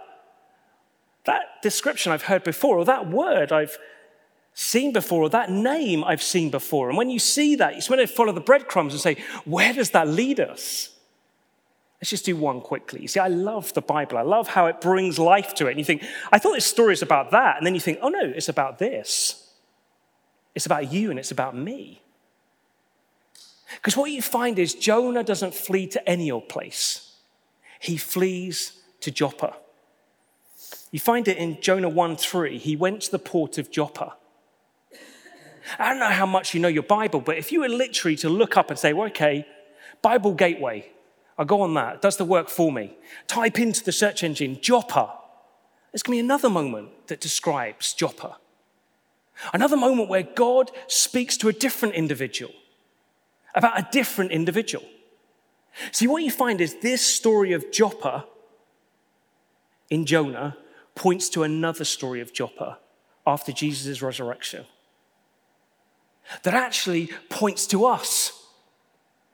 that 1.28 1.62
description 1.62 2.10
I've 2.10 2.22
heard 2.22 2.42
before, 2.42 2.78
or 2.78 2.84
that 2.86 3.08
word 3.08 3.52
I've 3.52 3.78
seen 4.54 4.92
before, 4.92 5.22
or 5.22 5.28
that 5.30 5.50
name 5.50 6.02
I've 6.02 6.22
seen 6.22 6.50
before. 6.50 6.88
And 6.88 6.96
when 6.96 7.10
you 7.10 7.18
see 7.18 7.54
that, 7.56 7.76
you 7.76 7.82
want 7.88 8.00
to 8.00 8.06
follow 8.12 8.32
the 8.32 8.40
breadcrumbs 8.40 8.94
and 8.94 9.00
say, 9.00 9.22
where 9.44 9.72
does 9.72 9.90
that 9.90 10.08
lead 10.08 10.40
us? 10.40 10.90
Let's 12.00 12.10
just 12.10 12.24
do 12.24 12.34
one 12.34 12.60
quickly. 12.60 13.02
You 13.02 13.08
see, 13.08 13.20
I 13.20 13.28
love 13.28 13.74
the 13.74 13.82
Bible. 13.82 14.18
I 14.18 14.22
love 14.22 14.48
how 14.48 14.66
it 14.66 14.80
brings 14.80 15.18
life 15.18 15.54
to 15.54 15.66
it. 15.66 15.70
And 15.70 15.78
you 15.78 15.84
think, 15.84 16.02
I 16.32 16.38
thought 16.38 16.54
this 16.54 16.66
story 16.66 16.92
is 16.92 17.02
about 17.02 17.30
that. 17.32 17.58
And 17.58 17.66
then 17.66 17.74
you 17.74 17.80
think, 17.80 17.98
oh 18.00 18.08
no, 18.08 18.22
it's 18.22 18.48
about 18.48 18.78
this. 18.78 19.52
It's 20.54 20.66
about 20.66 20.92
you 20.92 21.10
and 21.10 21.18
it's 21.18 21.30
about 21.30 21.54
me. 21.56 22.00
Because 23.74 23.96
what 23.96 24.10
you 24.10 24.22
find 24.22 24.58
is 24.58 24.74
Jonah 24.74 25.24
doesn't 25.24 25.54
flee 25.54 25.86
to 25.88 26.08
any 26.08 26.30
old 26.30 26.48
place, 26.48 27.16
he 27.80 27.96
flees 27.96 28.80
to 29.00 29.10
Joppa. 29.10 29.54
You 30.90 31.00
find 31.00 31.28
it 31.28 31.36
in 31.36 31.60
Jonah 31.60 31.88
1 31.88 32.16
3. 32.16 32.58
He 32.58 32.76
went 32.76 33.02
to 33.02 33.10
the 33.10 33.18
port 33.18 33.58
of 33.58 33.70
Joppa. 33.70 34.14
I 35.78 35.90
don't 35.90 35.98
know 35.98 36.06
how 36.06 36.26
much 36.26 36.54
you 36.54 36.60
know 36.60 36.68
your 36.68 36.82
Bible, 36.82 37.20
but 37.20 37.36
if 37.36 37.52
you 37.52 37.60
were 37.60 37.68
literally 37.68 38.16
to 38.16 38.30
look 38.30 38.56
up 38.56 38.70
and 38.70 38.78
say, 38.78 38.92
well, 38.92 39.08
okay, 39.08 39.46
Bible 40.00 40.32
Gateway, 40.32 40.90
I'll 41.36 41.44
go 41.44 41.60
on 41.60 41.74
that, 41.74 41.96
it 41.96 42.02
does 42.02 42.16
the 42.16 42.24
work 42.24 42.48
for 42.48 42.72
me. 42.72 42.96
Type 43.26 43.58
into 43.58 43.84
the 43.84 43.92
search 43.92 44.22
engine 44.22 44.58
Joppa. 44.60 45.12
There's 45.92 46.02
going 46.02 46.18
to 46.18 46.22
be 46.22 46.26
another 46.26 46.48
moment 46.48 47.08
that 47.08 47.20
describes 47.20 47.92
Joppa. 47.92 48.38
Another 49.52 49.76
moment 49.76 50.08
where 50.08 50.22
God 50.22 50.70
speaks 50.86 51.36
to 51.38 51.48
a 51.48 51.52
different 51.52 51.94
individual 51.94 52.52
about 53.54 53.78
a 53.78 53.88
different 53.90 54.30
individual. 54.30 54.84
See, 55.92 56.06
what 56.06 56.22
you 56.22 56.30
find 56.30 56.60
is 56.60 56.76
this 56.76 57.04
story 57.04 57.52
of 57.52 57.70
Joppa 57.70 58.26
in 59.90 60.06
Jonah 60.06 60.56
points 60.98 61.28
to 61.30 61.44
another 61.44 61.84
story 61.84 62.20
of 62.20 62.32
Joppa 62.32 62.78
after 63.24 63.52
Jesus' 63.52 64.02
resurrection 64.02 64.66
that 66.42 66.54
actually 66.54 67.08
points 67.30 67.68
to 67.68 67.86
us. 67.86 68.32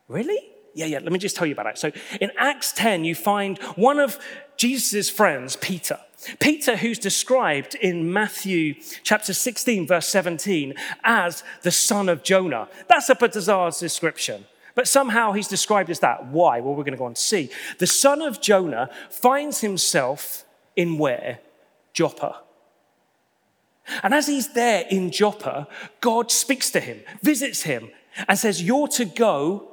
Really? 0.07 0.39
Yeah, 0.75 0.87
yeah, 0.87 0.99
let 0.99 1.11
me 1.11 1.19
just 1.19 1.37
tell 1.37 1.47
you 1.47 1.55
about 1.55 1.67
it. 1.67 1.79
So 1.79 1.91
in 2.21 2.31
Acts 2.37 2.73
10, 2.73 3.05
you 3.05 3.15
find 3.15 3.59
one 3.77 3.99
of 3.99 4.19
Jesus' 4.59 5.09
friends, 5.09 5.57
Peter. 5.57 5.99
Peter, 6.39 6.77
who's 6.77 6.99
described 6.99 7.77
in 7.77 8.13
Matthew 8.13 8.75
chapter 9.03 9.33
16, 9.33 9.87
verse 9.87 10.09
17, 10.09 10.75
as 11.03 11.45
the 11.63 11.71
son 11.71 12.11
of 12.11 12.23
Jonah. 12.23 12.69
That's 12.89 13.09
a 13.09 13.15
bizarre 13.15 13.71
description. 13.71 14.45
But 14.75 14.87
somehow 14.87 15.33
he's 15.33 15.49
described 15.49 15.89
as 15.89 16.01
that. 16.01 16.27
Why? 16.27 16.61
Well, 16.61 16.75
we're 16.75 16.85
going 16.85 16.93
to 16.93 16.99
go 16.99 17.05
on 17.05 17.15
to 17.15 17.21
see. 17.21 17.49
The 17.79 17.87
son 17.87 18.21
of 18.21 18.43
Jonah 18.43 18.91
finds 19.09 19.61
himself 19.61 20.45
in 20.77 20.99
where? 20.99 21.39
Joppa. 21.95 22.43
And 24.03 24.13
as 24.13 24.27
he's 24.27 24.53
there 24.53 24.85
in 24.91 25.11
Joppa, 25.11 25.69
God 26.01 26.31
speaks 26.31 26.71
to 26.71 26.81
him, 26.81 27.01
visits 27.23 27.63
him, 27.63 27.91
and 28.29 28.39
says, 28.39 28.63
You're 28.63 28.89
to 28.89 29.05
go 29.05 29.71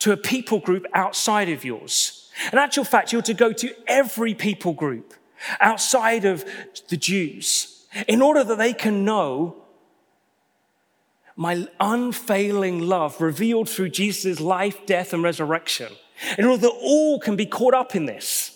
to 0.00 0.12
a 0.12 0.16
people 0.16 0.60
group 0.60 0.86
outside 0.94 1.48
of 1.48 1.64
yours. 1.64 2.30
In 2.52 2.58
actual 2.58 2.84
fact, 2.84 3.12
you're 3.12 3.22
to 3.22 3.34
go 3.34 3.52
to 3.52 3.74
every 3.86 4.34
people 4.34 4.72
group 4.72 5.14
outside 5.60 6.24
of 6.24 6.44
the 6.88 6.96
Jews 6.96 7.86
in 8.08 8.22
order 8.22 8.42
that 8.44 8.58
they 8.58 8.72
can 8.72 9.04
know 9.04 9.56
my 11.36 11.66
unfailing 11.80 12.80
love 12.80 13.20
revealed 13.20 13.68
through 13.68 13.90
Jesus' 13.90 14.40
life, 14.40 14.84
death, 14.86 15.12
and 15.12 15.22
resurrection. 15.22 15.92
In 16.38 16.44
order 16.44 16.62
that 16.62 16.78
all 16.80 17.18
can 17.18 17.36
be 17.36 17.46
caught 17.46 17.74
up 17.74 17.96
in 17.96 18.04
this. 18.04 18.51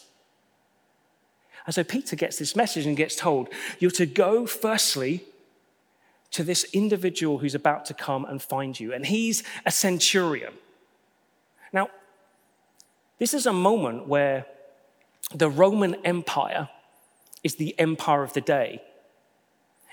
And 1.66 1.74
so 1.74 1.82
Peter 1.82 2.16
gets 2.16 2.38
this 2.38 2.54
message 2.54 2.86
and 2.86 2.96
gets 2.96 3.16
told, 3.16 3.48
You're 3.78 3.90
to 3.92 4.06
go 4.06 4.46
firstly 4.46 5.24
to 6.30 6.44
this 6.44 6.64
individual 6.72 7.38
who's 7.38 7.54
about 7.54 7.84
to 7.86 7.94
come 7.94 8.24
and 8.24 8.40
find 8.40 8.78
you. 8.78 8.92
And 8.92 9.06
he's 9.06 9.42
a 9.64 9.70
centurion. 9.70 10.52
Now, 11.72 11.88
this 13.18 13.34
is 13.34 13.46
a 13.46 13.52
moment 13.52 14.06
where 14.06 14.46
the 15.34 15.50
Roman 15.50 15.96
Empire 16.04 16.68
is 17.42 17.56
the 17.56 17.78
empire 17.78 18.22
of 18.22 18.32
the 18.32 18.40
day. 18.40 18.82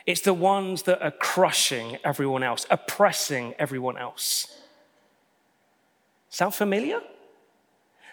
It's 0.05 0.21
the 0.21 0.33
ones 0.33 0.83
that 0.83 1.01
are 1.01 1.11
crushing 1.11 1.97
everyone 2.03 2.43
else, 2.43 2.65
oppressing 2.69 3.55
everyone 3.57 3.97
else. 3.97 4.59
Sound 6.29 6.53
familiar? 6.53 6.99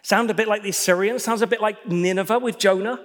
Sound 0.03 0.31
a 0.31 0.35
bit 0.35 0.47
like 0.47 0.63
the 0.63 0.71
Assyrians? 0.71 1.25
Sounds 1.25 1.43
a 1.43 1.47
bit 1.47 1.61
like 1.61 1.87
Nineveh 1.87 2.39
with 2.39 2.59
Jonah? 2.59 3.01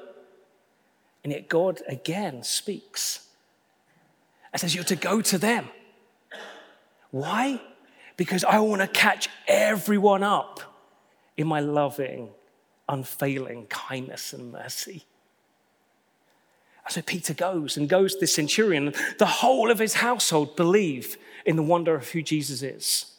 And 1.26 1.34
yet 1.34 1.50
God 1.50 1.82
again 1.88 2.44
speaks 2.44 3.26
and 4.54 4.62
says, 4.62 4.76
You're 4.76 4.84
to 4.84 4.96
go 4.96 5.22
to 5.22 5.40
them. 5.40 5.70
Why? 7.10 7.60
Because 8.16 8.44
I 8.44 8.60
want 8.60 8.84
to 8.84 8.88
catch 8.88 9.28
everyone 9.48 10.22
up 10.22 10.60
in 11.36 11.48
my 11.48 11.62
loving, 11.62 12.30
unfailing 12.88 13.66
kindness 13.66 14.34
and 14.34 14.52
mercy. 14.52 15.06
So 16.90 17.02
Peter 17.02 17.34
goes 17.34 17.76
and 17.76 17.90
goes 17.90 18.14
to 18.14 18.20
the 18.20 18.28
centurion. 18.28 18.94
The 19.18 19.26
whole 19.26 19.72
of 19.72 19.80
his 19.80 19.96
household 19.96 20.56
believe 20.56 21.18
in 21.44 21.56
the 21.56 21.64
wonder 21.64 21.96
of 21.96 22.10
who 22.10 22.22
Jesus 22.22 22.62
is. 22.62 23.14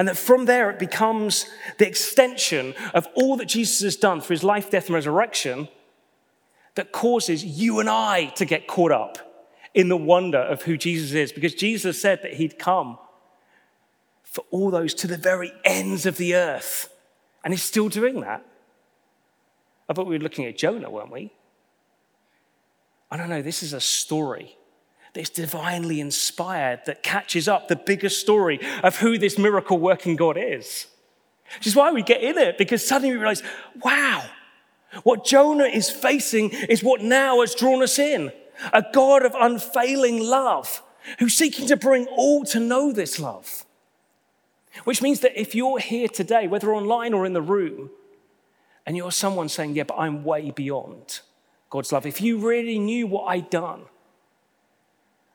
And 0.00 0.08
that 0.08 0.16
from 0.16 0.46
there 0.46 0.68
it 0.68 0.80
becomes 0.80 1.46
the 1.78 1.86
extension 1.86 2.74
of 2.92 3.06
all 3.14 3.36
that 3.36 3.46
Jesus 3.46 3.82
has 3.82 3.94
done 3.94 4.20
for 4.20 4.32
his 4.32 4.42
life, 4.42 4.72
death, 4.72 4.86
and 4.86 4.96
resurrection 4.96 5.68
that 6.78 6.92
causes 6.92 7.44
you 7.44 7.80
and 7.80 7.90
I 7.90 8.26
to 8.36 8.44
get 8.44 8.68
caught 8.68 8.92
up 8.92 9.18
in 9.74 9.88
the 9.88 9.96
wonder 9.96 10.38
of 10.38 10.62
who 10.62 10.76
Jesus 10.76 11.12
is. 11.12 11.32
Because 11.32 11.52
Jesus 11.52 12.00
said 12.00 12.22
that 12.22 12.34
he'd 12.34 12.56
come 12.56 12.98
for 14.22 14.44
all 14.52 14.70
those 14.70 14.94
to 14.94 15.08
the 15.08 15.16
very 15.16 15.52
ends 15.64 16.06
of 16.06 16.18
the 16.18 16.36
earth. 16.36 16.88
And 17.42 17.52
he's 17.52 17.64
still 17.64 17.88
doing 17.88 18.20
that. 18.20 18.46
I 19.88 19.92
thought 19.92 20.06
we 20.06 20.16
were 20.16 20.22
looking 20.22 20.46
at 20.46 20.56
Jonah, 20.56 20.88
weren't 20.88 21.10
we? 21.10 21.32
I 23.10 23.16
don't 23.16 23.28
know, 23.28 23.42
this 23.42 23.64
is 23.64 23.72
a 23.72 23.80
story 23.80 24.56
that's 25.14 25.30
divinely 25.30 25.98
inspired 25.98 26.82
that 26.86 27.02
catches 27.02 27.48
up 27.48 27.66
the 27.66 27.74
bigger 27.74 28.08
story 28.08 28.60
of 28.84 28.98
who 28.98 29.18
this 29.18 29.36
miracle 29.36 29.78
working 29.78 30.14
God 30.14 30.36
is. 30.38 30.86
Which 31.56 31.66
is 31.66 31.74
why 31.74 31.90
we 31.90 32.04
get 32.04 32.22
in 32.22 32.38
it, 32.38 32.56
because 32.56 32.86
suddenly 32.86 33.10
we 33.10 33.18
realize, 33.18 33.42
wow, 33.82 34.24
what 35.02 35.24
Jonah 35.24 35.64
is 35.64 35.90
facing 35.90 36.50
is 36.50 36.82
what 36.82 37.02
now 37.02 37.40
has 37.40 37.54
drawn 37.54 37.82
us 37.82 37.98
in 37.98 38.32
a 38.72 38.84
God 38.92 39.24
of 39.24 39.34
unfailing 39.38 40.20
love 40.20 40.82
who's 41.18 41.34
seeking 41.34 41.66
to 41.68 41.76
bring 41.76 42.06
all 42.06 42.44
to 42.44 42.60
know 42.60 42.92
this 42.92 43.18
love. 43.18 43.64
Which 44.84 45.02
means 45.02 45.20
that 45.20 45.40
if 45.40 45.54
you're 45.54 45.78
here 45.78 46.08
today, 46.08 46.46
whether 46.46 46.74
online 46.74 47.14
or 47.14 47.24
in 47.24 47.32
the 47.32 47.42
room, 47.42 47.90
and 48.86 48.96
you're 48.96 49.12
someone 49.12 49.48
saying, 49.48 49.74
Yeah, 49.74 49.84
but 49.84 49.98
I'm 49.98 50.24
way 50.24 50.50
beyond 50.50 51.20
God's 51.70 51.92
love, 51.92 52.06
if 52.06 52.20
you 52.20 52.38
really 52.38 52.78
knew 52.78 53.06
what 53.06 53.24
I'd 53.24 53.50
done, 53.50 53.82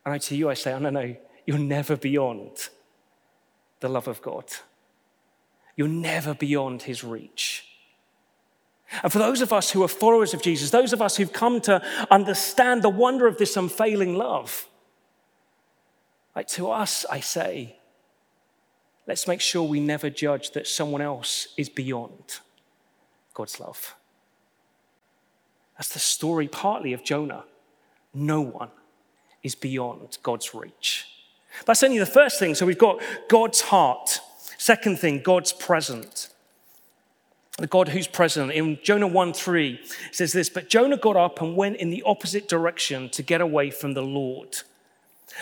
and 0.05 0.13
I 0.13 0.17
to 0.17 0.36
you, 0.36 0.50
I 0.50 0.53
say, 0.53 0.74
Oh, 0.74 0.79
no, 0.79 0.89
no, 0.89 1.15
you're 1.45 1.57
never 1.57 1.95
beyond 1.95 2.69
the 3.79 3.89
love 3.89 4.07
of 4.07 4.22
God. 4.22 4.45
You're 5.75 5.88
never 5.88 6.33
beyond 6.33 6.83
his 6.83 7.03
reach. 7.03 7.65
And 9.01 9.12
for 9.12 9.19
those 9.19 9.41
of 9.41 9.51
us 9.51 9.71
who 9.71 9.83
are 9.83 9.88
followers 9.88 10.33
of 10.33 10.41
Jesus, 10.41 10.69
those 10.69 10.93
of 10.93 11.01
us 11.01 11.15
who've 11.15 11.33
come 11.33 11.62
to 11.62 11.81
understand 12.12 12.83
the 12.83 12.89
wonder 12.89 13.25
of 13.25 13.38
this 13.38 13.57
unfailing 13.57 14.15
love, 14.15 14.67
like 16.35 16.48
to 16.50 16.70
us, 16.70 17.05
I 17.09 17.20
say, 17.20 17.77
let's 19.07 19.27
make 19.27 19.41
sure 19.41 19.63
we 19.63 19.79
never 19.79 20.09
judge 20.09 20.51
that 20.51 20.68
someone 20.68 21.01
else 21.01 21.48
is 21.57 21.70
beyond 21.70 22.39
God's 23.33 23.59
love. 23.59 23.96
That's 25.77 25.94
the 25.94 26.00
story 26.00 26.48
partly 26.48 26.94
of 26.94 27.03
Jonah. 27.03 27.46
No 28.13 28.41
one 28.41 28.70
is 29.41 29.55
beyond 29.55 30.18
God's 30.22 30.53
reach. 30.53 31.07
That's 31.65 31.83
only 31.83 32.00
the 32.00 32.05
first 32.05 32.39
thing. 32.39 32.55
So 32.55 32.65
we've 32.65 32.77
got 32.77 33.01
God's 33.27 33.61
heart. 33.61 34.20
Second 34.57 35.00
thing, 35.00 35.22
God's 35.22 35.51
present 35.51 36.29
the 37.57 37.68
God 37.68 37.89
who's 37.89 38.07
present. 38.07 38.51
In 38.51 38.79
Jonah 38.83 39.07
1 39.07 39.33
3, 39.33 39.74
it 39.74 40.16
says 40.16 40.33
this 40.33 40.50
But 40.50 40.70
Jonah 40.70 40.98
got 40.98 41.16
up 41.16 41.42
and 41.42 41.55
went 41.55 41.77
in 41.77 41.89
the 41.89 42.03
opposite 42.03 42.48
direction 42.48 43.09
to 43.09 43.22
get 43.22 43.42
away 43.42 43.70
from 43.70 43.94
the 43.94 44.01
Lord. 44.01 44.57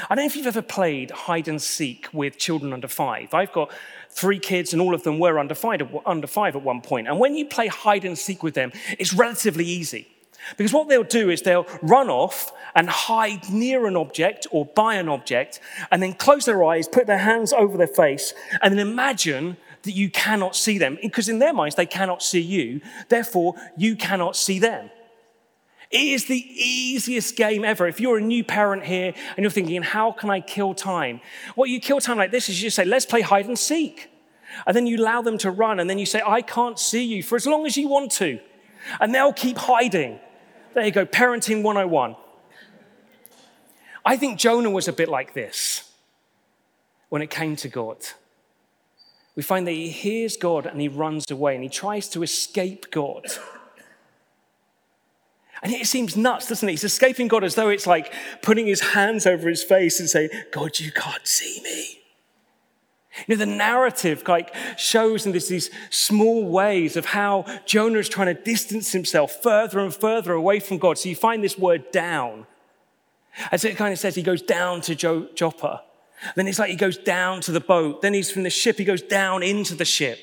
I 0.09 0.15
don't 0.15 0.23
know 0.23 0.27
if 0.27 0.35
you've 0.35 0.47
ever 0.47 0.61
played 0.61 1.11
hide 1.11 1.47
and 1.47 1.61
seek 1.61 2.07
with 2.13 2.37
children 2.37 2.71
under 2.71 2.87
five. 2.87 3.33
I've 3.33 3.51
got 3.51 3.71
three 4.09 4.39
kids, 4.39 4.73
and 4.73 4.81
all 4.81 4.93
of 4.93 5.03
them 5.03 5.19
were 5.19 5.37
under 5.39 5.55
five, 5.55 5.81
under 6.05 6.27
five 6.27 6.55
at 6.55 6.61
one 6.61 6.81
point. 6.81 7.07
And 7.07 7.19
when 7.19 7.35
you 7.35 7.45
play 7.45 7.67
hide 7.67 8.05
and 8.05 8.17
seek 8.17 8.43
with 8.43 8.53
them, 8.53 8.71
it's 8.99 9.13
relatively 9.13 9.65
easy. 9.65 10.07
Because 10.57 10.73
what 10.73 10.89
they'll 10.89 11.03
do 11.03 11.29
is 11.29 11.41
they'll 11.41 11.67
run 11.81 12.09
off 12.09 12.51
and 12.73 12.89
hide 12.89 13.49
near 13.49 13.85
an 13.85 13.95
object 13.95 14.47
or 14.51 14.65
by 14.65 14.95
an 14.95 15.09
object, 15.09 15.59
and 15.91 16.01
then 16.01 16.13
close 16.13 16.45
their 16.45 16.63
eyes, 16.63 16.87
put 16.87 17.05
their 17.05 17.17
hands 17.17 17.53
over 17.53 17.77
their 17.77 17.87
face, 17.87 18.33
and 18.61 18.73
then 18.73 18.79
imagine 18.79 19.57
that 19.83 19.91
you 19.91 20.09
cannot 20.09 20.55
see 20.55 20.77
them. 20.77 20.97
Because 21.01 21.29
in 21.29 21.39
their 21.39 21.53
minds, 21.53 21.75
they 21.75 21.85
cannot 21.85 22.21
see 22.21 22.41
you. 22.41 22.81
Therefore, 23.09 23.55
you 23.77 23.95
cannot 23.95 24.35
see 24.35 24.59
them. 24.59 24.89
It 25.89 25.99
is 25.99 26.25
the 26.25 26.37
easiest 26.37 27.35
game 27.35 27.65
ever. 27.65 27.85
If 27.85 27.99
you're 27.99 28.17
a 28.17 28.21
new 28.21 28.45
parent 28.45 28.85
here 28.85 29.13
and 29.35 29.43
you're 29.43 29.51
thinking, 29.51 29.81
how 29.81 30.13
can 30.13 30.29
I 30.29 30.39
kill 30.39 30.73
time? 30.73 31.19
What 31.55 31.69
you 31.69 31.81
kill 31.81 31.99
time 31.99 32.17
like 32.17 32.31
this 32.31 32.47
is 32.47 32.61
you 32.61 32.67
just 32.67 32.77
say, 32.77 32.85
let's 32.85 33.05
play 33.05 33.21
hide 33.21 33.45
and 33.47 33.59
seek. 33.59 34.09
And 34.65 34.75
then 34.75 34.87
you 34.87 34.97
allow 34.97 35.21
them 35.21 35.37
to 35.39 35.51
run, 35.51 35.79
and 35.79 35.89
then 35.89 35.97
you 35.97 36.05
say, 36.05 36.21
I 36.25 36.41
can't 36.41 36.77
see 36.77 37.03
you 37.03 37.23
for 37.23 37.35
as 37.35 37.47
long 37.47 37.65
as 37.65 37.77
you 37.77 37.87
want 37.87 38.11
to. 38.13 38.39
And 38.99 39.13
they'll 39.15 39.33
keep 39.33 39.57
hiding. 39.57 40.19
There 40.73 40.85
you 40.85 40.91
go, 40.91 41.05
parenting 41.05 41.63
101. 41.63 42.15
I 44.05 44.17
think 44.17 44.39
Jonah 44.39 44.69
was 44.69 44.87
a 44.87 44.93
bit 44.93 45.09
like 45.09 45.33
this 45.33 45.89
when 47.09 47.21
it 47.21 47.29
came 47.29 47.55
to 47.57 47.69
God 47.69 47.97
we 49.35 49.43
find 49.43 49.65
that 49.67 49.71
he 49.71 49.89
hears 49.89 50.37
God 50.37 50.65
and 50.65 50.81
he 50.81 50.87
runs 50.87 51.29
away 51.31 51.55
and 51.55 51.63
he 51.63 51.69
tries 51.69 52.09
to 52.09 52.23
escape 52.23 52.91
God. 52.91 53.25
And 55.63 55.71
it 55.73 55.85
seems 55.85 56.17
nuts, 56.17 56.47
doesn't 56.49 56.67
it? 56.67 56.71
He's 56.71 56.83
escaping 56.83 57.27
God 57.27 57.43
as 57.43 57.55
though 57.55 57.69
it's 57.69 57.85
like 57.85 58.13
putting 58.41 58.65
his 58.65 58.81
hands 58.81 59.27
over 59.27 59.47
his 59.47 59.63
face 59.63 59.99
and 59.99 60.09
saying, 60.09 60.29
God, 60.51 60.79
you 60.79 60.91
can't 60.91 61.27
see 61.27 61.61
me. 61.63 61.99
You 63.27 63.35
know, 63.35 63.45
the 63.45 63.45
narrative 63.45 64.23
like 64.27 64.55
shows 64.77 65.25
in 65.25 65.33
this, 65.33 65.49
these 65.49 65.69
small 65.89 66.45
ways 66.45 66.95
of 66.97 67.05
how 67.05 67.45
Jonah 67.65 67.99
is 67.99 68.09
trying 68.09 68.33
to 68.33 68.41
distance 68.41 68.91
himself 68.91 69.43
further 69.43 69.79
and 69.79 69.93
further 69.93 70.33
away 70.33 70.59
from 70.59 70.77
God. 70.77 70.97
So 70.97 71.09
you 71.09 71.15
find 71.15 71.43
this 71.43 71.57
word 71.57 71.91
down. 71.91 72.47
As 73.51 73.63
it 73.63 73.77
kind 73.77 73.93
of 73.93 73.99
says, 73.99 74.15
he 74.15 74.23
goes 74.23 74.41
down 74.41 74.81
to 74.81 74.95
Joppa. 74.95 75.83
Then 76.35 76.47
it's 76.47 76.59
like 76.59 76.69
he 76.69 76.75
goes 76.75 76.97
down 76.97 77.41
to 77.41 77.51
the 77.51 77.59
boat. 77.59 78.01
Then 78.01 78.13
he's 78.13 78.31
from 78.31 78.43
the 78.43 78.49
ship, 78.49 78.77
he 78.77 78.83
goes 78.83 79.01
down 79.01 79.43
into 79.43 79.75
the 79.75 79.85
ship. 79.85 80.19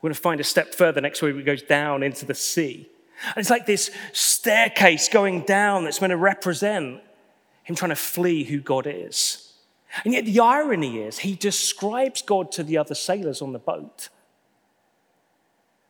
We're 0.00 0.08
going 0.08 0.14
to 0.14 0.20
find 0.20 0.40
a 0.40 0.44
step 0.44 0.74
further 0.74 1.00
next 1.00 1.20
week, 1.20 1.36
he 1.36 1.42
goes 1.42 1.62
down 1.62 2.02
into 2.02 2.24
the 2.24 2.34
sea. 2.34 2.88
And 3.26 3.38
it's 3.38 3.50
like 3.50 3.66
this 3.66 3.90
staircase 4.12 5.08
going 5.08 5.42
down 5.42 5.84
that's 5.84 5.98
going 5.98 6.10
to 6.10 6.16
represent 6.16 7.00
him 7.64 7.76
trying 7.76 7.90
to 7.90 7.96
flee 7.96 8.44
who 8.44 8.60
God 8.60 8.86
is. 8.86 9.52
And 10.04 10.14
yet 10.14 10.24
the 10.24 10.40
irony 10.40 10.98
is, 10.98 11.18
he 11.18 11.34
describes 11.34 12.22
God 12.22 12.52
to 12.52 12.62
the 12.62 12.78
other 12.78 12.94
sailors 12.94 13.42
on 13.42 13.52
the 13.52 13.58
boat 13.58 14.08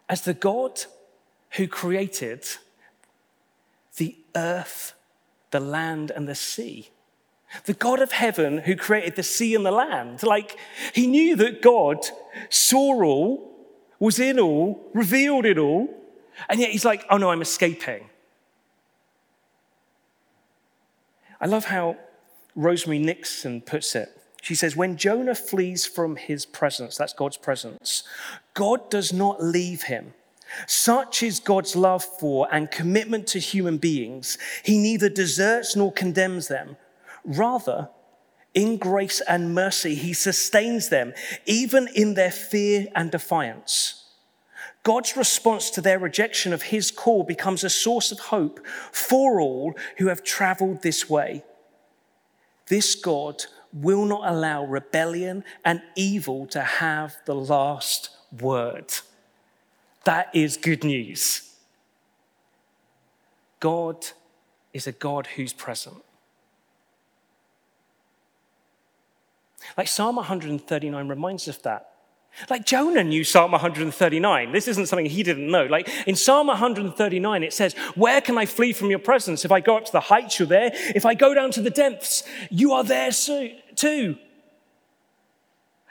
as 0.08 0.22
the 0.22 0.34
God 0.34 0.84
who 1.50 1.68
created 1.68 2.44
the 3.96 4.16
earth, 4.34 4.94
the 5.50 5.60
land, 5.60 6.10
and 6.10 6.28
the 6.28 6.34
sea. 6.34 6.90
The 7.64 7.74
God 7.74 8.00
of 8.00 8.12
heaven 8.12 8.58
who 8.58 8.76
created 8.76 9.16
the 9.16 9.22
sea 9.22 9.54
and 9.54 9.66
the 9.66 9.70
land. 9.70 10.22
Like, 10.22 10.56
he 10.94 11.06
knew 11.06 11.36
that 11.36 11.62
God 11.62 11.98
saw 12.48 13.02
all, 13.02 13.50
was 13.98 14.18
in 14.18 14.38
all, 14.38 14.88
revealed 14.94 15.44
it 15.46 15.58
all, 15.58 15.88
and 16.48 16.60
yet 16.60 16.70
he's 16.70 16.84
like, 16.84 17.04
oh 17.10 17.16
no, 17.16 17.30
I'm 17.30 17.42
escaping. 17.42 18.08
I 21.40 21.46
love 21.46 21.66
how 21.66 21.96
Rosemary 22.54 22.98
Nixon 22.98 23.60
puts 23.62 23.94
it. 23.94 24.16
She 24.42 24.54
says, 24.54 24.76
when 24.76 24.96
Jonah 24.96 25.34
flees 25.34 25.86
from 25.86 26.16
his 26.16 26.46
presence, 26.46 26.96
that's 26.96 27.12
God's 27.12 27.36
presence, 27.36 28.04
God 28.54 28.90
does 28.90 29.12
not 29.12 29.42
leave 29.42 29.82
him. 29.82 30.14
Such 30.66 31.22
is 31.22 31.40
God's 31.40 31.76
love 31.76 32.04
for 32.04 32.48
and 32.50 32.70
commitment 32.70 33.26
to 33.28 33.38
human 33.38 33.78
beings. 33.78 34.38
He 34.64 34.78
neither 34.78 35.08
deserts 35.08 35.76
nor 35.76 35.92
condemns 35.92 36.48
them. 36.48 36.76
Rather, 37.24 37.88
in 38.54 38.78
grace 38.78 39.20
and 39.20 39.54
mercy, 39.54 39.94
he 39.94 40.12
sustains 40.12 40.88
them, 40.88 41.12
even 41.46 41.88
in 41.94 42.14
their 42.14 42.30
fear 42.30 42.88
and 42.94 43.10
defiance. 43.10 44.04
God's 44.82 45.16
response 45.16 45.70
to 45.70 45.80
their 45.80 45.98
rejection 45.98 46.52
of 46.52 46.62
his 46.62 46.90
call 46.90 47.22
becomes 47.22 47.62
a 47.62 47.70
source 47.70 48.10
of 48.12 48.18
hope 48.18 48.64
for 48.92 49.40
all 49.40 49.74
who 49.98 50.06
have 50.06 50.24
traveled 50.24 50.82
this 50.82 51.08
way. 51.08 51.44
This 52.66 52.94
God 52.94 53.44
will 53.72 54.04
not 54.04 54.30
allow 54.30 54.64
rebellion 54.64 55.44
and 55.64 55.82
evil 55.96 56.46
to 56.46 56.62
have 56.62 57.16
the 57.26 57.34
last 57.34 58.10
word. 58.40 58.92
That 60.04 60.30
is 60.34 60.56
good 60.56 60.82
news. 60.82 61.54
God 63.60 64.06
is 64.72 64.86
a 64.86 64.92
God 64.92 65.26
who's 65.36 65.52
present. 65.52 66.02
Like 69.76 69.88
Psalm 69.88 70.16
139 70.16 71.08
reminds 71.08 71.48
us 71.48 71.56
of 71.56 71.62
that. 71.62 71.86
Like 72.48 72.64
Jonah 72.64 73.04
knew 73.04 73.24
Psalm 73.24 73.52
139. 73.52 74.52
This 74.52 74.68
isn't 74.68 74.86
something 74.86 75.06
he 75.06 75.22
didn't 75.22 75.50
know. 75.50 75.66
Like 75.66 75.88
in 76.06 76.16
Psalm 76.16 76.46
139, 76.46 77.42
it 77.42 77.52
says, 77.52 77.74
Where 77.94 78.20
can 78.20 78.38
I 78.38 78.46
flee 78.46 78.72
from 78.72 78.90
your 78.90 78.98
presence? 78.98 79.44
If 79.44 79.52
I 79.52 79.60
go 79.60 79.76
up 79.76 79.84
to 79.86 79.92
the 79.92 80.00
heights, 80.00 80.38
you're 80.38 80.48
there. 80.48 80.70
If 80.72 81.04
I 81.04 81.14
go 81.14 81.34
down 81.34 81.50
to 81.52 81.60
the 81.60 81.70
depths, 81.70 82.24
you 82.50 82.72
are 82.72 82.84
there 82.84 83.10
too. 83.10 84.16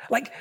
Like 0.09 0.33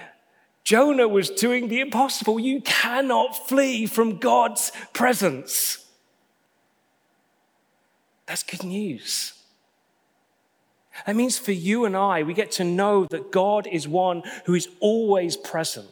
Jonah 0.65 1.09
was 1.09 1.31
doing 1.31 1.69
the 1.69 1.81
impossible. 1.81 2.39
You 2.39 2.61
cannot 2.63 3.49
flee 3.49 3.87
from 3.87 4.19
God's 4.19 4.73
presence. 4.93 5.85
That's 8.27 8.43
good 8.43 8.65
news. 8.65 9.38
That 11.07 11.17
means 11.17 11.39
for 11.39 11.53
you 11.53 11.85
and 11.85 11.97
I, 11.97 12.23
we 12.23 12.35
get 12.35 12.51
to 12.53 12.65
know 12.65 13.07
that 13.07 13.31
God 13.31 13.67
is 13.67 13.87
one 13.87 14.23
who 14.45 14.55
is 14.55 14.69
always 14.81 15.37
present. 15.37 15.89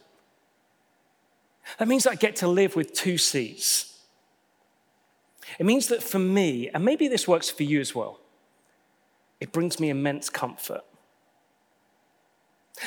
That 1.79 1.89
means 1.89 2.07
I 2.07 2.15
get 2.15 2.37
to 2.37 2.49
live 2.49 2.77
with 2.77 2.93
two 2.93 3.19
C's. 3.19 3.93
It 5.59 5.67
means 5.67 5.89
that 5.89 6.03
for 6.03 6.19
me, 6.19 6.69
and 6.71 6.85
maybe 6.85 7.09
this 7.09 7.29
works 7.29 7.51
for 7.51 7.63
you 7.63 7.81
as 7.81 7.95
well, 7.95 8.21
it 9.41 9.53
brings 9.53 9.79
me 9.79 9.91
immense 9.91 10.29
comfort. 10.29 10.83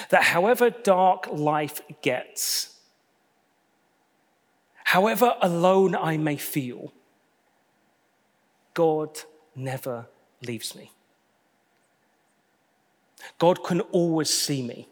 That 0.10 0.24
however 0.24 0.70
dark 0.70 1.28
life 1.32 1.82
gets, 2.02 2.76
however 4.84 5.36
alone 5.42 5.96
I 5.96 6.18
may 6.18 6.38
feel, 6.38 6.94
God 8.74 9.20
never 9.56 10.08
leaves 10.46 10.76
me. 10.76 10.92
God 13.38 13.64
can 13.64 13.82
always 13.82 14.30
see 14.30 14.62
me. 14.62 14.88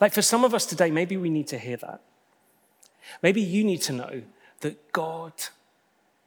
Like 0.00 0.12
for 0.12 0.22
some 0.22 0.44
of 0.44 0.54
us 0.54 0.66
today, 0.66 0.90
maybe 0.90 1.16
we 1.16 1.30
need 1.30 1.48
to 1.48 1.58
hear 1.58 1.76
that. 1.78 2.00
Maybe 3.22 3.40
you 3.40 3.64
need 3.64 3.82
to 3.82 3.92
know 3.92 4.22
that 4.60 4.92
God 4.92 5.32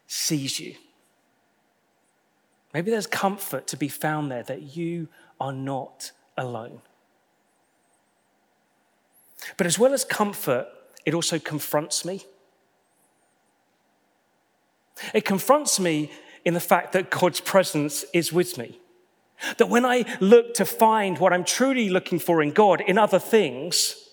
sees 0.08 0.60
you. 0.60 0.76
Maybe 2.74 2.92
there's 2.92 3.08
comfort 3.08 3.68
to 3.68 3.78
be 3.78 3.88
found 3.88 4.30
there 4.30 4.44
that 4.44 4.76
you 4.76 5.08
are 5.40 5.54
not 5.54 6.12
alone. 6.38 6.82
But 9.58 9.68
as 9.68 9.80
well 9.80 9.94
as 9.94 10.04
comfort, 10.04 10.68
it 11.06 11.14
also 11.14 11.40
confronts 11.40 12.04
me. 12.04 12.26
It 15.14 15.26
confronts 15.26 15.80
me 15.80 16.12
in 16.44 16.54
the 16.54 16.60
fact 16.60 16.94
that 16.94 17.10
God's 17.10 17.40
presence 17.40 18.06
is 18.14 18.34
with 18.34 18.58
me. 18.58 18.80
That 19.58 19.68
when 19.68 19.86
I 19.86 20.06
look 20.20 20.54
to 20.56 20.66
find 20.66 21.18
what 21.18 21.34
I'm 21.34 21.44
truly 21.44 21.90
looking 21.90 22.20
for 22.20 22.42
in 22.42 22.52
God 22.52 22.82
in 22.82 22.98
other 22.98 23.20
things, 23.20 24.10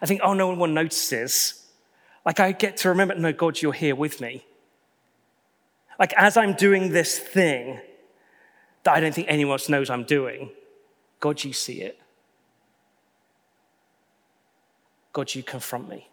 I 0.00 0.06
think, 0.06 0.20
oh, 0.24 0.32
no 0.32 0.52
one 0.54 0.74
notices. 0.74 1.66
Like 2.24 2.40
I 2.40 2.52
get 2.52 2.78
to 2.78 2.88
remember, 2.88 3.14
no, 3.14 3.32
God, 3.32 3.60
you're 3.60 3.72
here 3.72 3.94
with 3.94 4.20
me. 4.20 4.44
Like 5.98 6.12
as 6.14 6.36
I'm 6.36 6.54
doing 6.54 6.90
this 6.90 7.18
thing 7.18 7.80
that 8.82 8.94
I 8.94 9.00
don't 9.00 9.14
think 9.14 9.28
anyone 9.30 9.54
else 9.54 9.68
knows 9.68 9.90
I'm 9.90 10.04
doing, 10.04 10.50
God, 11.20 11.42
you 11.44 11.52
see 11.52 11.80
it. 11.82 11.98
God, 15.12 15.34
you 15.34 15.42
confront 15.42 15.88
me. 15.88 16.08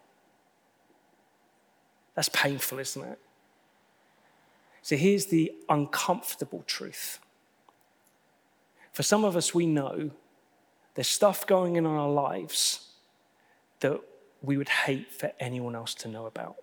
That's 2.14 2.28
painful, 2.28 2.78
isn't 2.78 3.02
it? 3.02 3.18
So 4.82 4.96
here's 4.96 5.26
the 5.26 5.52
uncomfortable 5.68 6.62
truth 6.66 7.18
for 8.92 9.02
some 9.02 9.24
of 9.24 9.36
us, 9.36 9.54
we 9.54 9.66
know 9.66 10.10
there's 10.94 11.08
stuff 11.08 11.46
going 11.46 11.72
on 11.72 11.78
in 11.78 11.86
our 11.86 12.10
lives 12.10 12.90
that 13.80 14.00
we 14.42 14.56
would 14.56 14.68
hate 14.68 15.12
for 15.12 15.32
anyone 15.40 15.74
else 15.74 15.94
to 15.94 16.08
know 16.08 16.26
about. 16.26 16.56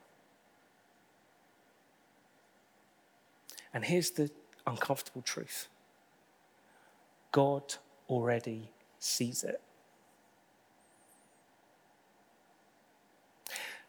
And 3.73 3.85
here's 3.85 4.11
the 4.11 4.29
uncomfortable 4.65 5.21
truth 5.21 5.67
God 7.31 7.75
already 8.07 8.71
sees 8.99 9.43
it. 9.43 9.61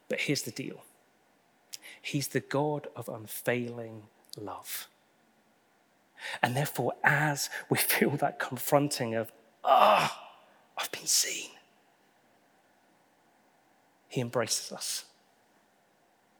But 0.08 0.20
here's 0.20 0.42
the 0.42 0.50
deal 0.50 0.82
He's 2.02 2.28
the 2.28 2.40
God 2.40 2.88
of 2.96 3.08
unfailing 3.08 4.04
love. 4.36 4.88
And 6.42 6.56
therefore, 6.56 6.94
as 7.04 7.50
we 7.68 7.78
feel 7.92 8.10
that 8.10 8.38
confronting 8.38 9.14
of, 9.14 9.32
ah, 9.64 10.18
oh, 10.18 10.82
I've 10.82 10.92
been 10.92 11.06
seen, 11.06 11.50
he 14.08 14.20
embraces 14.20 14.72
us 14.72 15.04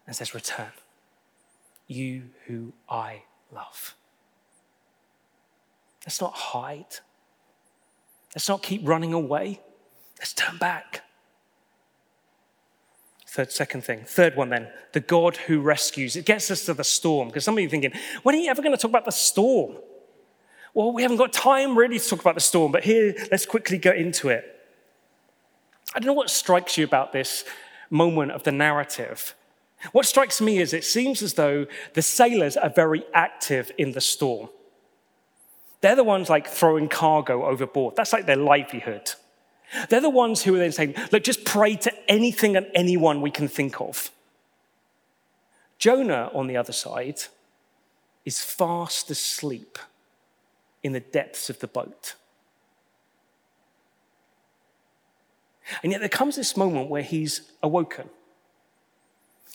and 0.06 0.16
says, 0.16 0.34
Return, 0.34 0.72
you 1.86 2.30
who 2.46 2.72
I 2.88 3.22
love. 3.52 3.94
Let's 6.04 6.20
not 6.20 6.32
hide. 6.34 6.96
Let's 8.34 8.48
not 8.48 8.62
keep 8.62 8.86
running 8.86 9.12
away. 9.12 9.60
Let's 10.18 10.32
turn 10.32 10.56
back. 10.56 11.04
Third, 13.30 13.52
second 13.52 13.84
thing. 13.84 14.02
Third 14.04 14.34
one 14.34 14.48
then, 14.48 14.66
the 14.90 14.98
God 14.98 15.36
who 15.36 15.60
rescues. 15.60 16.16
It 16.16 16.24
gets 16.24 16.50
us 16.50 16.64
to 16.64 16.74
the 16.74 16.82
storm. 16.82 17.28
Because 17.28 17.44
some 17.44 17.54
of 17.54 17.60
you 17.60 17.68
are 17.68 17.70
thinking, 17.70 17.92
when 18.24 18.34
are 18.34 18.38
you 18.38 18.50
ever 18.50 18.60
going 18.60 18.76
to 18.76 18.80
talk 18.80 18.90
about 18.90 19.04
the 19.04 19.12
storm? 19.12 19.76
Well, 20.74 20.92
we 20.92 21.02
haven't 21.02 21.18
got 21.18 21.32
time 21.32 21.78
really 21.78 22.00
to 22.00 22.08
talk 22.08 22.20
about 22.20 22.34
the 22.34 22.40
storm, 22.40 22.72
but 22.72 22.82
here, 22.82 23.14
let's 23.30 23.46
quickly 23.46 23.78
go 23.78 23.92
into 23.92 24.30
it. 24.30 24.44
I 25.94 26.00
don't 26.00 26.08
know 26.08 26.12
what 26.12 26.28
strikes 26.28 26.76
you 26.76 26.82
about 26.82 27.12
this 27.12 27.44
moment 27.88 28.32
of 28.32 28.42
the 28.42 28.50
narrative. 28.50 29.36
What 29.92 30.06
strikes 30.06 30.40
me 30.40 30.58
is 30.58 30.72
it 30.72 30.82
seems 30.82 31.22
as 31.22 31.34
though 31.34 31.66
the 31.94 32.02
sailors 32.02 32.56
are 32.56 32.68
very 32.68 33.04
active 33.14 33.70
in 33.78 33.92
the 33.92 34.00
storm. 34.00 34.48
They're 35.82 35.94
the 35.94 36.02
ones 36.02 36.28
like 36.28 36.48
throwing 36.48 36.88
cargo 36.88 37.44
overboard. 37.46 37.94
That's 37.94 38.12
like 38.12 38.26
their 38.26 38.34
livelihood. 38.34 39.12
They're 39.88 40.00
the 40.00 40.11
ones 40.11 40.42
who 40.42 40.54
are 40.54 40.59
then 40.59 40.72
saying, 40.72 40.94
look, 41.12 41.22
just 41.22 41.44
pray 41.44 41.76
to 41.76 42.11
anything 42.11 42.56
and 42.56 42.66
anyone 42.74 43.20
we 43.20 43.30
can 43.30 43.48
think 43.48 43.80
of. 43.80 44.11
Jonah, 45.78 46.30
on 46.35 46.46
the 46.46 46.56
other 46.56 46.72
side, 46.72 47.20
is 48.24 48.42
fast 48.42 49.11
asleep 49.11 49.78
in 50.83 50.92
the 50.92 51.00
depths 51.00 51.48
of 51.48 51.61
the 51.61 51.66
boat. 51.66 52.14
And 55.83 55.92
yet 55.92 56.00
there 56.00 56.09
comes 56.09 56.37
this 56.37 56.56
moment 56.56 56.90
where 56.90 57.02
he's 57.02 57.52
awoken. 57.62 58.11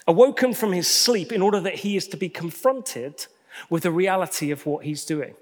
Awoken 0.08 0.54
from 0.54 0.72
his 0.72 0.88
sleep 0.88 1.32
in 1.32 1.42
order 1.42 1.60
that 1.60 1.76
he 1.76 1.98
is 1.98 2.08
to 2.10 2.18
be 2.18 2.30
confronted 2.30 3.26
with 3.70 3.84
the 3.84 3.92
reality 3.92 4.52
of 4.52 4.66
what 4.66 4.86
he's 4.86 5.04
doing. 5.04 5.36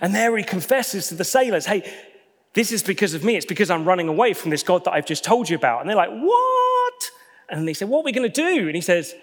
And 0.00 0.14
there 0.14 0.36
he 0.36 0.44
confesses 0.44 1.08
to 1.08 1.14
the 1.14 1.24
sailors, 1.24 1.66
hey, 1.66 1.90
this 2.52 2.72
is 2.72 2.82
because 2.82 3.14
of 3.14 3.24
me. 3.24 3.36
It's 3.36 3.46
because 3.46 3.70
I'm 3.70 3.84
running 3.84 4.08
away 4.08 4.34
from 4.34 4.50
this 4.50 4.62
God 4.62 4.84
that 4.84 4.92
I've 4.92 5.06
just 5.06 5.24
told 5.24 5.48
you 5.48 5.56
about. 5.56 5.80
And 5.80 5.88
they're 5.88 5.96
like, 5.96 6.10
What? 6.10 7.10
And 7.48 7.66
they 7.66 7.74
say, 7.74 7.84
What 7.84 8.00
are 8.00 8.04
we 8.04 8.12
going 8.12 8.30
to 8.30 8.42
do? 8.42 8.66
And 8.66 8.74
he 8.74 8.80
says, 8.80 9.14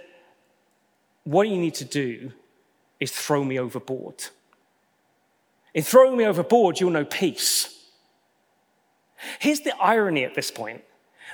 What 1.23 1.47
you 1.47 1.57
need 1.57 1.75
to 1.75 1.85
do 1.85 2.31
is 2.99 3.11
throw 3.11 3.43
me 3.43 3.59
overboard. 3.59 4.25
In 5.73 5.83
throwing 5.83 6.17
me 6.17 6.25
overboard, 6.25 6.79
you'll 6.79 6.91
know 6.91 7.05
peace. 7.05 7.73
Here's 9.39 9.61
the 9.61 9.75
irony 9.77 10.23
at 10.23 10.33
this 10.33 10.49
point. 10.49 10.83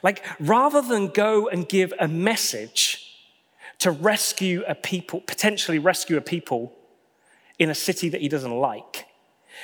Like, 0.02 0.24
rather 0.40 0.82
than 0.82 1.10
go 1.10 1.48
and 1.48 1.68
give 1.68 1.94
a 2.00 2.08
message 2.08 3.22
to 3.80 3.92
rescue 3.92 4.64
a 4.68 4.76
people, 4.76 5.22
potentially 5.22 5.80
rescue 5.80 6.18
a 6.18 6.22
people 6.22 6.74
in 7.60 7.70
a 7.70 7.76
city 7.76 8.10
that 8.10 8.22
he 8.22 8.28
doesn't 8.28 8.58
like, 8.58 9.06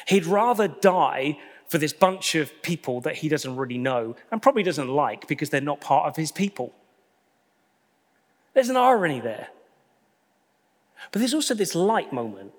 he'd 0.08 0.26
rather 0.26 0.68
die 0.68 1.38
for 1.70 1.78
this 1.78 1.94
bunch 1.94 2.34
of 2.34 2.52
people 2.64 3.00
that 3.02 3.18
he 3.18 3.30
doesn't 3.30 3.56
really 3.56 3.78
know 3.78 4.16
and 4.32 4.42
probably 4.42 4.64
doesn't 4.64 4.90
like 4.90 5.28
because 5.28 5.52
they're 5.52 5.62
not 5.62 5.80
part 5.80 6.08
of 6.08 6.16
his 6.16 6.32
people. 6.32 6.74
There's 8.56 8.70
an 8.70 8.76
irony 8.76 9.20
there. 9.20 9.50
But 11.12 11.20
there's 11.20 11.36
also 11.36 11.54
this 11.54 11.76
light 11.76 12.12
moment. 12.12 12.54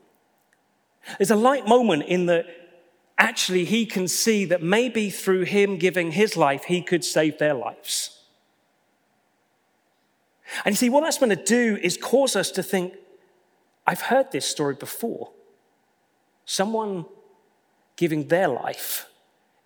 There's 1.19 1.33
a 1.33 1.37
light 1.37 1.67
moment 1.67 2.05
in 2.05 2.27
that 2.27 2.47
actually 3.19 3.65
he 3.65 3.85
can 3.85 4.07
see 4.07 4.45
that 4.45 4.63
maybe 4.63 5.11
through 5.11 5.43
him 5.43 5.77
giving 5.77 6.13
his 6.13 6.37
life, 6.37 6.65
he 6.65 6.81
could 6.81 7.05
save 7.05 7.39
their 7.39 7.55
lives. 7.55 8.23
And 10.65 10.73
you 10.73 10.77
see, 10.77 10.89
what 10.89 11.03
that's 11.03 11.19
going 11.19 11.37
to 11.37 11.45
do 11.45 11.79
is 11.83 11.97
cause 11.97 12.37
us 12.37 12.51
to 12.53 12.63
think, 12.63 12.95
I've 13.87 14.03
heard 14.03 14.31
this 14.31 14.47
story 14.47 14.75
before. 14.75 15.33
Someone 16.45 17.07
giving 18.01 18.29
their 18.29 18.49
life 18.49 19.11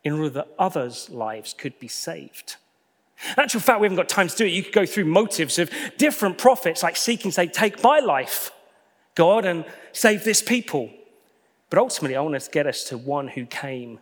in 0.02 0.12
order 0.12 0.28
that 0.28 0.48
others' 0.58 1.08
lives 1.08 1.54
could 1.54 1.78
be 1.78 1.86
saved. 1.86 2.56
In 3.28 3.44
actual 3.44 3.60
fact, 3.60 3.78
we 3.78 3.84
haven't 3.84 3.96
got 3.96 4.08
time 4.08 4.26
to 4.26 4.36
do 4.36 4.44
it. 4.44 4.48
You 4.48 4.64
could 4.64 4.72
go 4.72 4.84
through 4.84 5.04
motives 5.04 5.56
of 5.60 5.70
different 5.98 6.36
prophets, 6.36 6.82
like 6.82 6.96
seeking, 6.96 7.30
say, 7.30 7.46
take 7.46 7.80
my 7.80 8.00
life, 8.00 8.50
God, 9.14 9.44
and 9.44 9.64
save 9.92 10.24
this 10.24 10.42
people. 10.42 10.90
But 11.70 11.78
ultimately, 11.78 12.16
I 12.16 12.22
want 12.22 12.40
to 12.40 12.50
get 12.50 12.66
us 12.66 12.82
to 12.88 12.98
one 12.98 13.28
who 13.28 13.46
came 13.46 14.00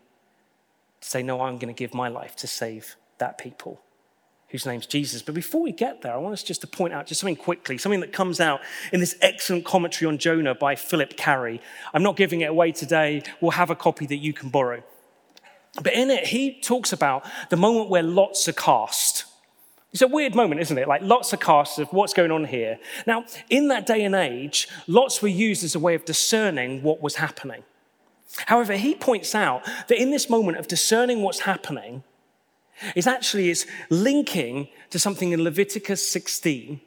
to 1.02 1.08
say, 1.10 1.22
No, 1.22 1.42
I'm 1.42 1.58
going 1.58 1.72
to 1.72 1.78
give 1.78 1.92
my 1.92 2.08
life 2.08 2.34
to 2.36 2.46
save 2.46 2.96
that 3.18 3.36
people 3.36 3.82
whose 4.52 4.66
name's 4.66 4.86
Jesus. 4.86 5.22
But 5.22 5.34
before 5.34 5.62
we 5.62 5.72
get 5.72 6.02
there, 6.02 6.12
I 6.12 6.18
want 6.18 6.34
us 6.34 6.42
just 6.42 6.60
to 6.60 6.66
point 6.66 6.92
out 6.92 7.06
just 7.06 7.20
something 7.20 7.36
quickly, 7.36 7.78
something 7.78 8.00
that 8.00 8.12
comes 8.12 8.38
out 8.38 8.60
in 8.92 9.00
this 9.00 9.16
excellent 9.22 9.64
commentary 9.64 10.06
on 10.08 10.18
Jonah 10.18 10.54
by 10.54 10.76
Phillip 10.76 11.16
Cary. 11.16 11.60
I'm 11.94 12.02
not 12.02 12.16
giving 12.16 12.42
it 12.42 12.50
away 12.50 12.70
today. 12.70 13.22
We'll 13.40 13.52
have 13.52 13.70
a 13.70 13.74
copy 13.74 14.04
that 14.06 14.18
you 14.18 14.34
can 14.34 14.50
borrow. 14.50 14.82
But 15.82 15.94
in 15.94 16.10
it, 16.10 16.26
he 16.26 16.60
talks 16.60 16.92
about 16.92 17.24
the 17.48 17.56
moment 17.56 17.88
where 17.88 18.02
lots 18.02 18.46
are 18.46 18.52
cast. 18.52 19.24
It's 19.90 20.02
a 20.02 20.06
weird 20.06 20.34
moment, 20.34 20.60
isn't 20.60 20.76
it? 20.76 20.86
Like 20.86 21.00
lots 21.00 21.32
are 21.32 21.38
cast 21.38 21.78
of 21.78 21.90
what's 21.94 22.12
going 22.12 22.30
on 22.30 22.44
here. 22.44 22.78
Now, 23.06 23.24
in 23.48 23.68
that 23.68 23.86
day 23.86 24.04
and 24.04 24.14
age, 24.14 24.68
lots 24.86 25.22
were 25.22 25.28
used 25.28 25.64
as 25.64 25.74
a 25.74 25.78
way 25.78 25.94
of 25.94 26.04
discerning 26.04 26.82
what 26.82 27.00
was 27.02 27.16
happening. 27.16 27.62
However, 28.46 28.76
he 28.76 28.94
points 28.94 29.34
out 29.34 29.64
that 29.88 29.98
in 29.98 30.10
this 30.10 30.28
moment 30.28 30.58
of 30.58 30.68
discerning 30.68 31.22
what's 31.22 31.40
happening, 31.40 32.04
is 32.94 33.06
actually 33.06 33.50
is 33.50 33.66
linking 33.90 34.68
to 34.90 34.98
something 34.98 35.32
in 35.32 35.42
Leviticus 35.42 36.06
16, 36.08 36.80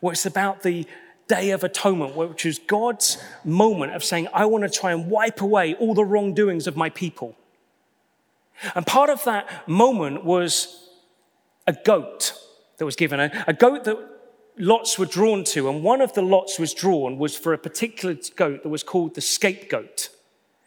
where 0.00 0.12
it's 0.12 0.26
about 0.26 0.62
the 0.62 0.86
Day 1.28 1.50
of 1.50 1.64
Atonement, 1.64 2.14
which 2.14 2.44
is 2.44 2.58
God's 2.58 3.22
moment 3.44 3.94
of 3.94 4.04
saying, 4.04 4.28
I 4.34 4.44
want 4.46 4.64
to 4.64 4.70
try 4.70 4.92
and 4.92 5.08
wipe 5.08 5.40
away 5.40 5.74
all 5.74 5.94
the 5.94 6.04
wrongdoings 6.04 6.66
of 6.66 6.76
my 6.76 6.90
people. 6.90 7.36
And 8.74 8.86
part 8.86 9.10
of 9.10 9.24
that 9.24 9.68
moment 9.68 10.24
was 10.24 10.90
a 11.66 11.72
goat 11.72 12.34
that 12.78 12.84
was 12.84 12.96
given, 12.96 13.20
a, 13.20 13.44
a 13.46 13.52
goat 13.52 13.84
that 13.84 13.96
lots 14.58 14.98
were 14.98 15.06
drawn 15.06 15.44
to. 15.44 15.68
And 15.68 15.82
one 15.82 16.00
of 16.00 16.12
the 16.12 16.22
lots 16.22 16.58
was 16.58 16.74
drawn 16.74 17.18
was 17.18 17.36
for 17.36 17.52
a 17.52 17.58
particular 17.58 18.16
goat 18.36 18.62
that 18.62 18.68
was 18.68 18.82
called 18.82 19.14
the 19.14 19.20
scapegoat. 19.20 20.10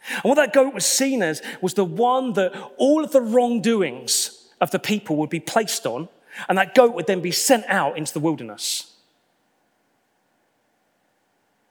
And 0.10 0.24
what 0.24 0.36
that 0.36 0.54
goat 0.54 0.74
was 0.74 0.86
seen 0.86 1.24
as 1.24 1.42
was 1.62 1.74
the 1.74 1.86
one 1.86 2.34
that 2.34 2.54
all 2.78 3.04
of 3.04 3.12
the 3.12 3.22
wrongdoings 3.22 4.35
of 4.62 4.72
the 4.72 4.80
people 4.80 5.16
would 5.18 5.30
be 5.30 5.40
placed 5.40 5.86
on, 5.86 6.10
and 6.48 6.58
that 6.58 6.76
goat 6.76 6.94
would 6.94 7.08
then 7.08 7.22
be 7.22 7.32
sent 7.32 7.66
out 7.68 7.98
into 7.98 8.14
the 8.14 8.20
wilderness. 8.20 8.94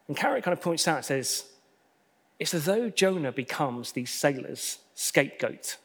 And 0.09 0.17
Cary 0.17 0.43
kind 0.43 0.53
of 0.53 0.61
points 0.61 0.87
out, 0.87 0.97
and 0.97 1.05
says, 1.05 1.45
it's 2.39 2.55
as 2.55 2.65
though 2.65 2.91
Jonah 2.91 3.33
becomes 3.33 3.93
these 3.93 4.11
sailors' 4.11 4.79
scapegoat. 4.95 5.77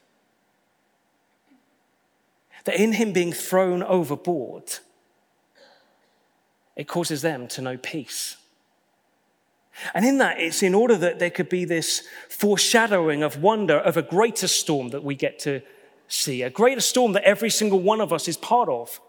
That 2.66 2.76
in 2.76 2.94
him 2.94 3.14
being 3.14 3.32
thrown 3.32 3.84
overboard, 3.84 4.64
it 6.76 6.88
causes 6.88 7.22
them 7.22 7.48
to 7.50 7.62
know 7.62 7.78
peace. 7.78 8.36
And 9.94 10.06
in 10.06 10.18
that, 10.18 10.40
it's 10.40 10.62
in 10.62 10.74
order 10.74 10.98
that 10.98 11.20
there 11.20 11.30
could 11.30 11.48
be 11.48 11.64
this 11.64 12.04
foreshadowing 12.28 13.24
of 13.24 13.42
wonder 13.42 13.78
of 13.78 13.96
a 13.96 14.02
greater 14.02 14.48
storm 14.48 14.90
that 14.90 15.04
we 15.04 15.16
get 15.16 15.40
to 15.40 15.62
see, 16.10 16.42
a 16.42 16.50
greater 16.50 16.82
storm 16.82 17.14
that 17.14 17.24
every 17.24 17.50
single 17.50 17.80
one 17.80 18.02
of 18.02 18.12
us 18.12 18.28
is 18.28 18.36
part 18.36 18.68
of. 18.68 19.00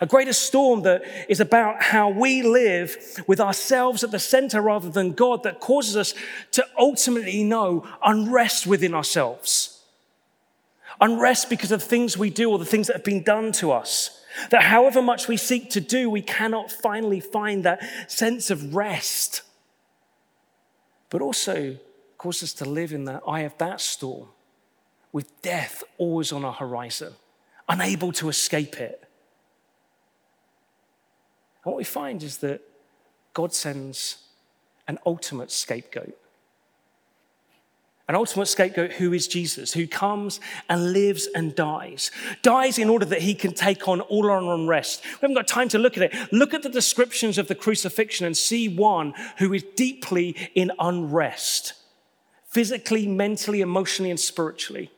A 0.00 0.06
greater 0.06 0.32
storm 0.32 0.82
that 0.82 1.02
is 1.28 1.40
about 1.40 1.82
how 1.82 2.08
we 2.08 2.42
live 2.42 2.96
with 3.26 3.40
ourselves 3.40 4.02
at 4.04 4.10
the 4.10 4.18
center 4.18 4.60
rather 4.60 4.90
than 4.90 5.12
God, 5.12 5.42
that 5.42 5.60
causes 5.60 5.96
us 5.96 6.14
to 6.52 6.66
ultimately 6.78 7.42
know 7.44 7.86
unrest 8.04 8.66
within 8.66 8.94
ourselves. 8.94 9.82
Unrest 11.00 11.50
because 11.50 11.72
of 11.72 11.82
things 11.82 12.16
we 12.16 12.30
do 12.30 12.50
or 12.50 12.58
the 12.58 12.64
things 12.64 12.86
that 12.86 12.96
have 12.96 13.04
been 13.04 13.22
done 13.22 13.52
to 13.52 13.70
us. 13.70 14.22
That 14.50 14.64
however 14.64 15.00
much 15.00 15.28
we 15.28 15.36
seek 15.36 15.70
to 15.70 15.80
do, 15.80 16.10
we 16.10 16.22
cannot 16.22 16.70
finally 16.70 17.20
find 17.20 17.64
that 17.64 17.82
sense 18.10 18.50
of 18.50 18.74
rest. 18.74 19.42
But 21.10 21.22
also 21.22 21.76
causes 22.18 22.50
us 22.50 22.52
to 22.54 22.64
live 22.64 22.92
in 22.92 23.04
the 23.04 23.20
eye 23.26 23.40
of 23.40 23.56
that 23.58 23.80
storm 23.80 24.28
with 25.16 25.40
death 25.40 25.82
always 25.96 26.30
on 26.30 26.44
our 26.44 26.52
horizon, 26.52 27.14
unable 27.70 28.12
to 28.12 28.28
escape 28.28 28.78
it. 28.78 29.00
And 31.64 31.72
what 31.72 31.78
we 31.78 31.84
find 31.84 32.22
is 32.22 32.36
that 32.38 32.60
God 33.32 33.54
sends 33.54 34.18
an 34.86 34.98
ultimate 35.06 35.50
scapegoat. 35.50 36.18
An 38.06 38.14
ultimate 38.14 38.44
scapegoat 38.44 38.92
who 38.92 39.14
is 39.14 39.26
Jesus, 39.26 39.72
who 39.72 39.86
comes 39.86 40.38
and 40.68 40.92
lives 40.92 41.26
and 41.34 41.54
dies. 41.54 42.10
Dies 42.42 42.78
in 42.78 42.90
order 42.90 43.06
that 43.06 43.22
he 43.22 43.34
can 43.34 43.54
take 43.54 43.88
on 43.88 44.02
all 44.02 44.30
our 44.30 44.54
unrest. 44.54 45.02
We 45.02 45.20
haven't 45.22 45.36
got 45.36 45.48
time 45.48 45.70
to 45.70 45.78
look 45.78 45.96
at 45.96 46.12
it. 46.12 46.30
Look 46.30 46.52
at 46.52 46.62
the 46.62 46.68
descriptions 46.68 47.38
of 47.38 47.48
the 47.48 47.54
crucifixion 47.54 48.26
and 48.26 48.36
see 48.36 48.68
one 48.68 49.14
who 49.38 49.54
is 49.54 49.64
deeply 49.76 50.36
in 50.54 50.72
unrest, 50.78 51.72
physically, 52.44 53.06
mentally, 53.06 53.62
emotionally, 53.62 54.10
and 54.10 54.20
spiritually 54.20 54.90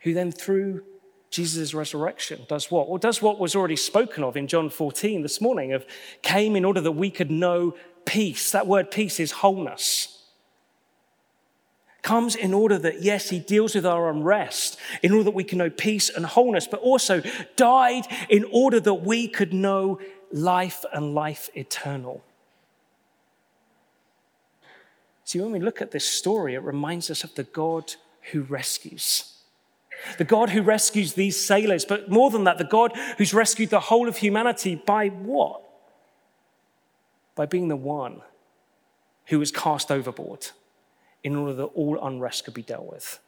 who 0.00 0.14
then 0.14 0.32
through 0.32 0.82
Jesus' 1.30 1.74
resurrection 1.74 2.44
does 2.48 2.70
what? 2.70 2.88
Well, 2.88 2.98
does 2.98 3.22
what 3.22 3.38
was 3.38 3.54
already 3.54 3.76
spoken 3.76 4.24
of 4.24 4.36
in 4.36 4.48
John 4.48 4.68
14 4.68 5.22
this 5.22 5.40
morning 5.40 5.72
of 5.72 5.86
came 6.22 6.56
in 6.56 6.64
order 6.64 6.80
that 6.80 6.92
we 6.92 7.10
could 7.10 7.30
know 7.30 7.76
peace. 8.04 8.50
That 8.50 8.66
word 8.66 8.90
peace 8.90 9.20
is 9.20 9.30
wholeness. 9.30 10.16
Comes 12.02 12.34
in 12.34 12.52
order 12.52 12.78
that, 12.78 13.02
yes, 13.02 13.28
he 13.28 13.38
deals 13.38 13.74
with 13.74 13.86
our 13.86 14.10
unrest, 14.10 14.78
in 15.02 15.12
order 15.12 15.24
that 15.24 15.34
we 15.34 15.44
can 15.44 15.58
know 15.58 15.70
peace 15.70 16.08
and 16.08 16.24
wholeness, 16.26 16.66
but 16.66 16.80
also 16.80 17.22
died 17.56 18.06
in 18.28 18.44
order 18.50 18.80
that 18.80 18.94
we 18.94 19.28
could 19.28 19.52
know 19.52 20.00
life 20.32 20.84
and 20.92 21.14
life 21.14 21.50
eternal. 21.54 22.24
See, 25.24 25.40
when 25.40 25.52
we 25.52 25.60
look 25.60 25.80
at 25.80 25.92
this 25.92 26.08
story, 26.08 26.54
it 26.54 26.62
reminds 26.62 27.10
us 27.10 27.22
of 27.22 27.34
the 27.34 27.44
God 27.44 27.94
who 28.32 28.42
rescues 28.42 29.39
the 30.18 30.24
God 30.24 30.50
who 30.50 30.62
rescues 30.62 31.14
these 31.14 31.38
sailors, 31.38 31.84
but 31.84 32.10
more 32.10 32.30
than 32.30 32.44
that, 32.44 32.58
the 32.58 32.64
God 32.64 32.96
who's 33.18 33.34
rescued 33.34 33.70
the 33.70 33.80
whole 33.80 34.08
of 34.08 34.16
humanity 34.18 34.74
by 34.74 35.08
what? 35.08 35.62
By 37.34 37.46
being 37.46 37.68
the 37.68 37.76
one 37.76 38.22
who 39.26 39.38
was 39.38 39.50
cast 39.50 39.90
overboard 39.90 40.48
in 41.22 41.36
order 41.36 41.52
that 41.54 41.64
all 41.64 41.98
unrest 42.04 42.44
could 42.44 42.54
be 42.54 42.62
dealt 42.62 42.90
with, 42.90 43.18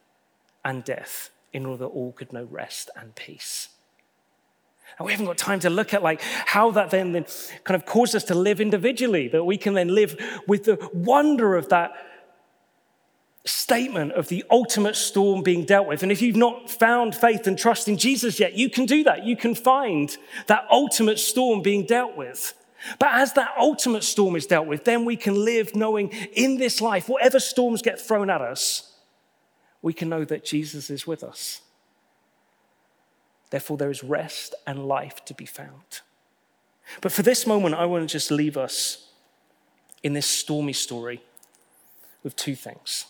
and 0.65 0.83
death 0.85 1.31
in 1.53 1.67
order 1.67 1.85
that 1.85 1.91
all 1.91 2.13
could 2.13 2.33
know 2.33 2.45
rest 2.51 2.91
and 2.97 3.15
peace. 3.15 3.69
And 4.99 5.07
we 5.07 5.13
haven't 5.13 5.27
got 5.27 5.39
time 5.39 5.61
to 5.61 5.71
look 5.71 5.95
at 5.95 6.03
like 6.03 6.21
how 6.23 6.71
that 6.73 6.91
then, 6.91 7.13
then 7.13 7.27
kind 7.65 7.81
of 7.81 7.87
caused 7.87 8.15
us 8.15 8.25
to 8.25 8.35
live 8.35 8.61
individually, 8.61 9.29
that 9.29 9.45
we 9.45 9.57
can 9.57 9.75
then 9.75 9.89
live 9.89 10.17
with 10.47 10.65
the 10.65 10.91
wonder 10.93 11.57
of 11.57 11.69
that 11.69 11.93
statement 13.45 14.13
of 14.13 14.29
the 14.29 14.45
ultimate 14.51 14.95
storm 14.95 15.43
being 15.43 15.65
dealt 15.65 15.89
with. 15.89 16.03
And 16.03 16.13
if 16.13 16.23
you've 16.23 16.37
not 16.37 16.71
found 16.71 17.15
faith 17.15 17.47
and 17.47 17.59
trust 17.59 17.89
in 17.89 17.97
Jesus 17.97 18.39
yet, 18.39 18.55
you 18.55 18.71
can 18.71 18.87
do 18.87 19.03
that. 19.05 19.25
You 19.25 19.37
can 19.37 19.55
find 19.55 20.17
that 20.47 20.67
ultimate 20.71 21.19
storm 21.19 21.61
being 21.61 21.85
dealt 21.85 22.17
with. 22.17 22.55
But 22.99 23.11
as 23.13 23.33
that 23.35 23.55
ultimate 23.59 24.05
storm 24.05 24.37
is 24.37 24.47
dealt 24.47 24.67
with, 24.67 24.85
then 24.85 25.05
we 25.05 25.17
can 25.17 25.45
live 25.45 25.75
knowing 25.75 26.09
in 26.35 26.59
this 26.59 26.81
life, 26.81 27.09
whatever 27.09 27.41
storms 27.41 27.83
get 27.83 28.01
thrown 28.01 28.31
at 28.31 28.41
us, 28.41 28.93
we 29.83 29.93
can 29.93 30.09
know 30.09 30.25
that 30.25 30.45
Jesus 30.45 30.91
is 30.91 31.07
with 31.07 31.25
us. 31.25 31.63
Therefore, 33.51 33.77
there 33.77 33.91
is 33.91 34.03
rest 34.03 34.55
and 34.67 34.87
life 34.87 35.25
to 35.27 35.35
be 35.35 35.47
found. 35.47 36.01
But 37.01 37.13
for 37.13 37.23
this 37.23 37.47
moment, 37.47 37.75
I 37.75 37.87
want 37.87 38.09
to 38.09 38.13
just 38.13 38.31
leave 38.31 38.57
us 38.57 39.09
in 40.03 40.13
this 40.13 40.27
stormy 40.27 40.73
story 40.73 41.23
with 42.23 42.35
two 42.35 42.55
things. 42.55 43.07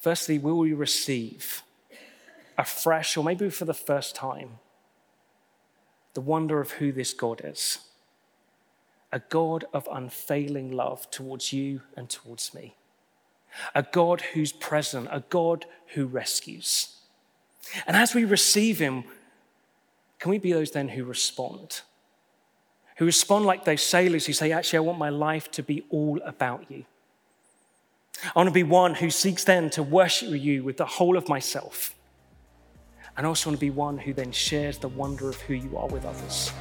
Firstly, 0.00 0.38
will 0.38 0.56
we 0.56 0.72
receive 0.72 1.62
afresh, 2.56 3.16
or 3.16 3.24
maybe 3.24 3.50
for 3.50 3.66
the 3.66 3.74
first 3.74 4.14
time, 4.14 4.58
the 6.14 6.22
wonder 6.22 6.60
of 6.60 6.72
who 6.72 6.90
this 6.90 7.12
God 7.12 7.42
is? 7.44 7.78
A 9.12 9.18
God 9.18 9.66
of 9.74 9.88
unfailing 9.92 10.72
love 10.72 11.10
towards 11.10 11.52
you 11.52 11.82
and 11.96 12.08
towards 12.08 12.54
me. 12.54 12.76
A 13.74 13.82
God 13.82 14.22
who's 14.32 14.52
present, 14.52 15.08
a 15.10 15.24
God 15.28 15.66
who 15.94 16.06
rescues. 16.06 16.96
And 17.86 17.96
as 17.96 18.14
we 18.14 18.24
receive 18.24 18.78
Him, 18.78 19.04
can 20.18 20.30
we 20.30 20.38
be 20.38 20.52
those 20.52 20.70
then 20.70 20.88
who 20.88 21.04
respond? 21.04 21.82
Who 22.96 23.04
respond 23.04 23.44
like 23.44 23.64
those 23.64 23.82
sailors 23.82 24.26
who 24.26 24.32
say, 24.32 24.52
Actually, 24.52 24.78
I 24.78 24.80
want 24.80 24.98
my 24.98 25.10
life 25.10 25.50
to 25.52 25.62
be 25.62 25.84
all 25.90 26.20
about 26.24 26.70
you. 26.70 26.84
I 28.24 28.38
want 28.38 28.48
to 28.48 28.52
be 28.52 28.62
one 28.62 28.94
who 28.94 29.10
seeks 29.10 29.44
then 29.44 29.70
to 29.70 29.82
worship 29.82 30.30
you 30.30 30.62
with 30.62 30.76
the 30.76 30.86
whole 30.86 31.16
of 31.16 31.28
myself 31.28 31.94
And 33.16 33.26
I 33.26 33.28
also 33.28 33.50
want 33.50 33.58
to 33.58 33.60
be 33.60 33.70
one 33.70 33.98
who 33.98 34.12
then 34.12 34.32
shares 34.32 34.78
the 34.78 34.88
wonder 34.88 35.28
of 35.28 35.36
who 35.42 35.54
you 35.54 35.76
are 35.76 35.88
with 35.88 36.04
others. 36.04 36.52